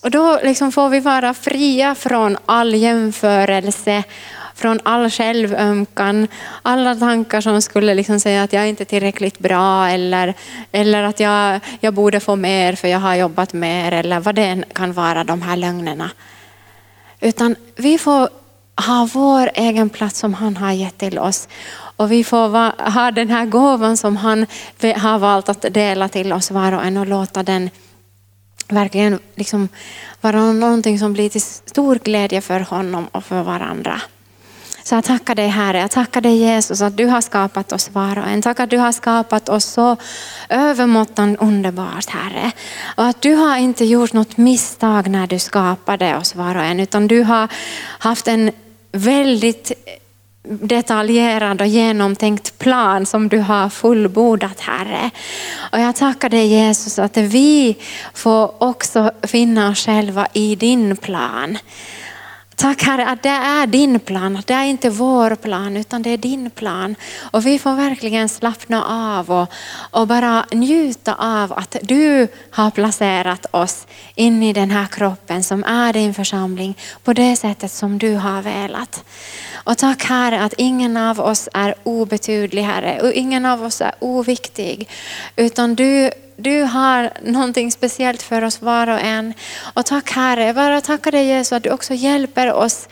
[0.00, 4.04] Och då liksom får vi vara fria från all jämförelse,
[4.54, 6.28] från all självömkan,
[6.62, 10.34] alla tankar som skulle liksom säga att jag är inte är tillräckligt bra eller,
[10.72, 14.44] eller att jag, jag borde få mer för jag har jobbat mer eller vad det
[14.44, 16.10] än kan vara, de här lögnerna.
[17.20, 18.28] Utan vi får
[18.86, 21.48] ha vår egen plats som han har gett till oss.
[21.96, 22.48] Och vi får
[22.90, 24.46] ha den här gåvan som han
[24.96, 27.70] har valt att dela till oss var och en och låta den
[28.68, 29.68] verkligen liksom
[30.20, 34.00] vara någonting som blir till stor glädje för honom och för varandra.
[34.84, 38.18] Så jag tackar dig Herre, jag tackar dig Jesus att du har skapat oss var
[38.18, 38.42] och en.
[38.42, 39.96] Tack att du har skapat oss så
[40.48, 42.52] övermåttan underbart Herre.
[42.96, 46.80] Och att du har inte gjort något misstag när du skapade oss var och en,
[46.80, 47.48] utan du har
[47.98, 48.50] haft en
[48.92, 49.72] väldigt
[50.44, 55.10] detaljerad och genomtänkt plan som du har fullbordat Herre.
[55.72, 57.76] Och jag tackar dig Jesus att vi
[58.14, 61.58] får också finna oss själva i din plan.
[62.56, 66.16] Tack Herre att det är din plan, det är inte vår plan utan det är
[66.16, 66.94] din plan.
[67.30, 69.52] Och vi får verkligen slappna av och,
[69.90, 75.64] och bara njuta av att du har placerat oss in i den här kroppen som
[75.64, 79.04] är din församling på det sättet som du har velat.
[79.64, 83.92] Och tack Herre att ingen av oss är obetydlig Herre och ingen av oss är
[83.98, 84.88] oviktig
[85.36, 89.34] utan du du har någonting speciellt för oss var och en.
[89.74, 92.88] Och tack Herre, jag bara tackar dig Jesus att du också hjälper oss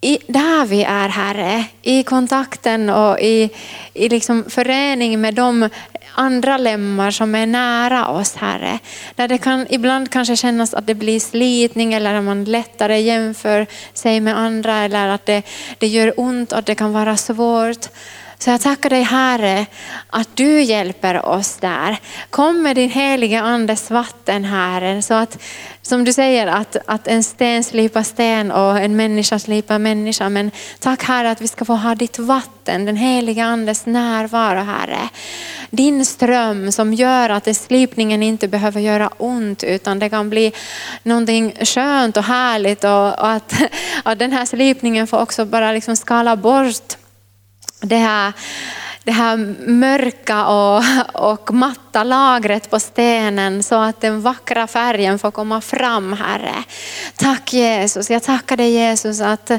[0.00, 3.50] i, där vi är Herre, i kontakten och i,
[3.94, 5.68] i liksom förening med de
[6.16, 8.78] andra lemmar som är nära oss Herre.
[9.14, 13.66] Där det kan ibland kanske kännas att det blir slitning eller att man lättare jämför
[13.92, 15.42] sig med andra eller att det,
[15.78, 17.86] det gör ont och att det kan vara svårt.
[18.38, 19.66] Så jag tackar dig Herre
[20.10, 21.98] att du hjälper oss där.
[22.30, 25.02] Kom med din heliga andes vatten Herre.
[25.02, 25.42] Så att,
[25.82, 30.28] som du säger att, att en sten slipar sten och en människa slipar människa.
[30.28, 35.08] Men tack Herre att vi ska få ha ditt vatten, den heliga andes närvaro Herre.
[35.70, 40.52] Din ström som gör att slipningen inte behöver göra ont utan det kan bli
[41.02, 42.84] någonting skönt och härligt.
[42.84, 43.54] Och, och att,
[44.02, 46.96] att den här slipningen får också bara liksom skala bort
[47.80, 48.32] det här,
[49.04, 49.36] det här
[49.70, 56.12] mörka och, och matta lagret på stenen så att den vackra färgen får komma fram
[56.12, 56.64] Herre.
[57.16, 59.50] Tack Jesus, jag tackar dig Jesus att,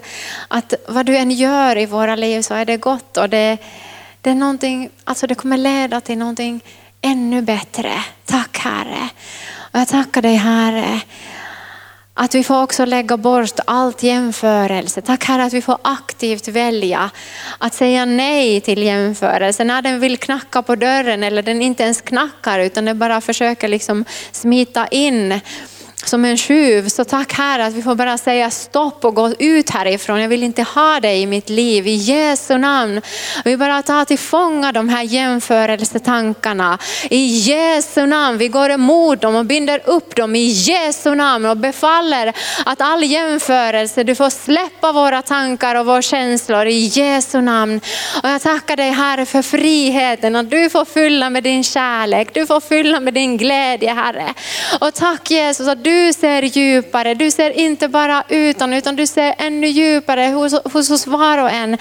[0.47, 3.57] att vad du än gör i våra liv så är det gott och det,
[4.21, 6.63] det, är någonting, alltså det kommer leda till någonting
[7.01, 7.91] ännu bättre.
[8.25, 9.09] Tack Herre.
[9.57, 11.01] Och jag tackar dig Herre
[12.19, 15.01] att vi får också lägga bort allt jämförelse.
[15.01, 17.09] Tack Herre att vi får aktivt välja
[17.57, 19.63] att säga nej till jämförelse.
[19.63, 23.67] När den vill knacka på dörren eller den inte ens knackar utan den bara försöker
[23.67, 25.39] liksom smita in
[26.07, 26.87] som en tjuv.
[26.89, 30.21] Så tack Herre att vi får bara säga stopp och gå ut härifrån.
[30.21, 31.87] Jag vill inte ha dig i mitt liv.
[31.87, 33.01] I Jesu namn.
[33.45, 36.77] Vi bara tar till fånga de här jämförelsetankarna.
[37.09, 38.37] I Jesu namn.
[38.37, 42.33] Vi går emot dem och binder upp dem i Jesu namn och befaller
[42.65, 47.81] att all jämförelse, du får släppa våra tankar och våra känslor i Jesu namn.
[48.23, 52.45] Och jag tackar dig Herre för friheten, att du får fylla med din kärlek, du
[52.45, 54.33] får fylla med din glädje Herre.
[54.79, 57.13] Och tack Jesus att du ser djupare.
[57.13, 61.49] Du ser inte bara utan utan du ser ännu djupare hos, hos oss var och
[61.49, 61.77] en.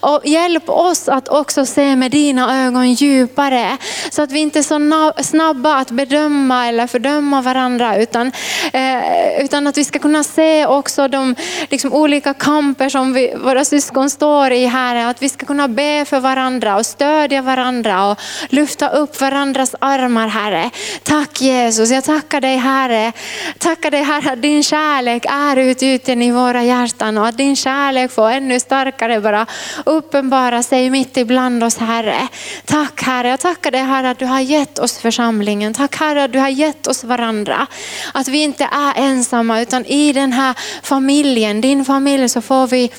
[0.00, 3.76] Och hjälp oss att också se med dina ögon djupare.
[4.10, 8.32] Så att vi inte är så snabba att bedöma eller fördöma varandra utan,
[8.72, 11.34] eh, utan att vi ska kunna se också de
[11.68, 15.10] liksom, olika kamper som vi, våra syskon står i här.
[15.10, 18.18] Att vi ska kunna be för varandra och stödja varandra och
[18.48, 20.70] lyfta upp varandras armar Herre.
[21.02, 23.12] Tack Jesus, jag tackar dig Herre
[23.60, 28.10] Tackar dig Herre att din kärlek är utgjuten i våra hjärtan och att din kärlek
[28.10, 29.46] får ännu starkare bara
[29.86, 32.28] uppenbara sig mitt ibland oss Herre.
[32.64, 35.74] Tack Herre, jag tackar dig Herre att du har gett oss församlingen.
[35.74, 37.66] Tack Herre att du har gett oss varandra.
[38.14, 42.90] Att vi inte är ensamma utan i den här familjen, din familj så får vi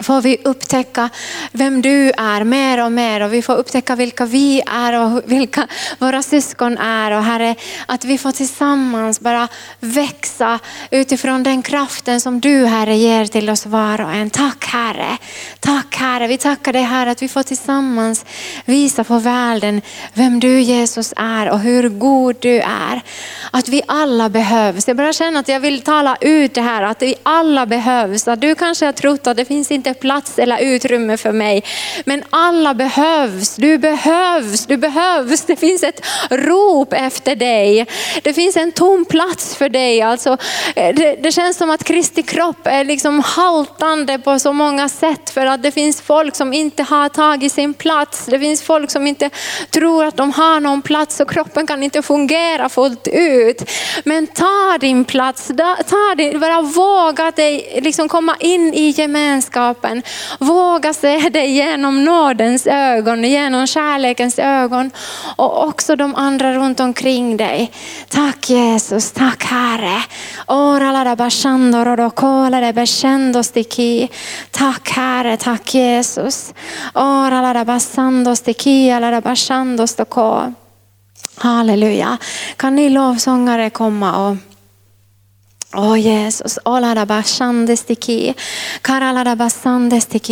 [0.00, 1.10] får vi upptäcka
[1.52, 5.66] vem du är mer och mer och vi får upptäcka vilka vi är och vilka
[5.98, 7.10] våra syskon är.
[7.10, 7.54] Och Herre,
[7.86, 9.48] att vi får tillsammans bara
[9.80, 10.58] växa
[10.90, 14.30] utifrån den kraften som du Herre ger till oss var och en.
[14.30, 15.18] Tack Herre.
[15.60, 16.26] Tack Herre.
[16.26, 18.24] Vi tackar dig Herre att vi får tillsammans
[18.64, 19.82] visa för världen
[20.14, 23.02] vem du Jesus är och hur god du är.
[23.50, 24.88] att vi alla behövs.
[24.88, 28.28] Jag bara känner att jag vill tala ut det här, att vi alla behövs.
[28.28, 31.64] Att du kanske har trott att det finns inte plats eller utrymme för mig.
[32.04, 35.44] Men alla behövs, du behövs, du behövs.
[35.44, 37.86] Det finns ett rop efter dig.
[38.22, 40.02] Det finns en tom plats för dig.
[40.02, 40.36] Alltså,
[40.76, 45.30] eh, det, det känns som att Kristi kropp är liksom haltande på så många sätt
[45.30, 48.26] för att det finns folk som inte har tagit sin plats.
[48.26, 49.30] Det finns folk som inte
[49.70, 53.70] tror att de har någon plats och kroppen kan inte fungera fullt ut.
[54.04, 55.50] Men ta din plats,
[55.88, 60.02] ta din, bara våga dig liksom komma in i gemenskap kroppen.
[60.38, 64.90] Våga se dig genom nådens ögon, genom kärlekens ögon
[65.36, 67.72] och också de andra runt omkring dig.
[68.08, 70.02] Tack Jesus, tack Herre.
[74.50, 76.54] Tack Herre, tack Jesus.
[81.36, 82.18] Halleluja.
[82.56, 84.36] Kan ni lovsångare komma och
[85.74, 86.58] Åh oh Jesus,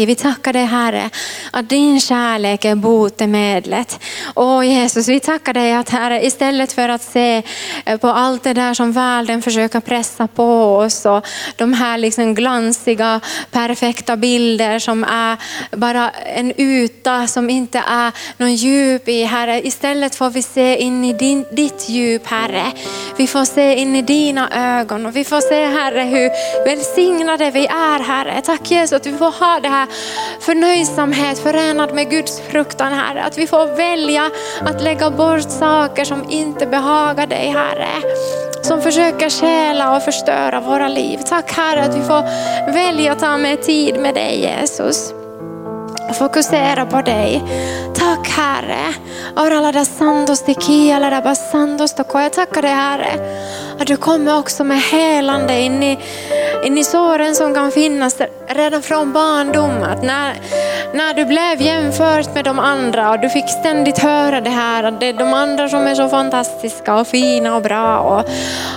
[0.07, 1.11] vi tackar dig Herre
[1.51, 4.01] att din kärlek är botemedlet.
[4.35, 7.43] Åh oh Jesus, vi tackar dig att Herre istället för att se
[7.85, 11.27] eh, på allt det där som världen försöker pressa på oss och
[11.57, 13.21] de här liksom glansiga
[13.51, 15.37] perfekta bilder som är
[15.77, 19.67] bara en yta som inte är någon djup i Herre.
[19.67, 22.73] Istället får vi se in i din, ditt djup Herre.
[23.17, 26.31] Vi får se in i dina ögon och vi får se Herre hur
[26.65, 28.43] välsignade vi är Herre.
[28.45, 29.87] Tack Jesus att vi får ha det här
[30.41, 33.23] förnöjsamhet förenad med Guds fruktan Herre.
[33.23, 37.89] Att vi får välja att lägga bort saker som inte behagar dig Herre.
[38.63, 41.19] Som försöker stjäla och förstöra våra liv.
[41.29, 42.23] Tack Herre att vi får
[42.73, 45.18] välja att ta med tid med dig Jesus
[46.09, 47.43] och fokusera på dig.
[47.95, 48.95] Tack Herre.
[52.25, 53.11] Jag tackar dig Herre
[53.79, 55.99] att du kommer också med helande in i,
[56.65, 59.99] in i såren som kan finnas redan från barndomen.
[60.03, 60.35] När,
[60.93, 65.01] när du blev jämfört med de andra och du fick ständigt höra det här att
[65.01, 68.25] det är de andra som är så fantastiska och fina och bra och,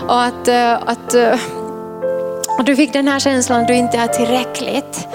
[0.10, 1.40] och att, eh, att eh,
[2.60, 5.08] att du fick den här känslan att du inte är tillräckligt.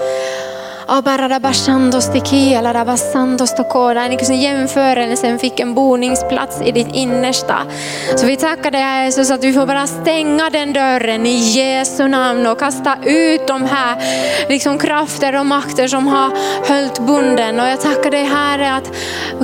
[4.09, 7.55] Liksom jämförelsen fick en boningsplats i ditt innersta.
[8.15, 12.47] Så vi tackar dig Jesus att vi får bara stänga den dörren i Jesu namn
[12.47, 13.97] och kasta ut de här
[14.49, 16.31] liksom, krafter och makter som har
[16.67, 17.59] höljt bunden.
[17.59, 18.91] Och jag tackar dig Herre att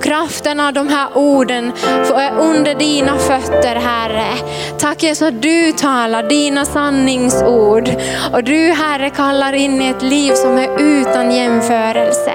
[0.04, 1.72] kraften av de här orden
[2.16, 4.34] är under dina fötter Herre.
[4.80, 7.90] Tack Jesus att du talar dina sanningsord
[8.34, 12.34] och du Herre kallar in i ett liv som är utan jämförelse.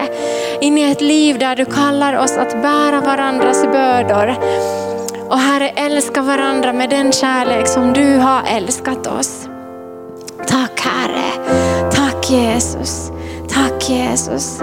[0.61, 4.35] In i ett liv där du kallar oss att bära varandras bördor.
[5.29, 9.49] Och Herre, älska varandra med den kärlek som du har älskat oss.
[10.47, 11.31] Tack Herre,
[11.91, 13.11] tack Jesus,
[13.49, 14.61] tack Jesus.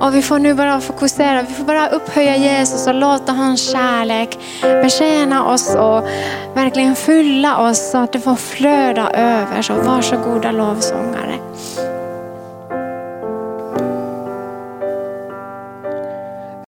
[0.00, 4.38] Och vi får nu bara fokusera, vi får bara upphöja Jesus och låta hans kärlek
[4.62, 6.08] betjäna oss och
[6.54, 9.62] verkligen fylla oss så att det får flöda över.
[9.62, 11.34] Så varsågoda lovsångare.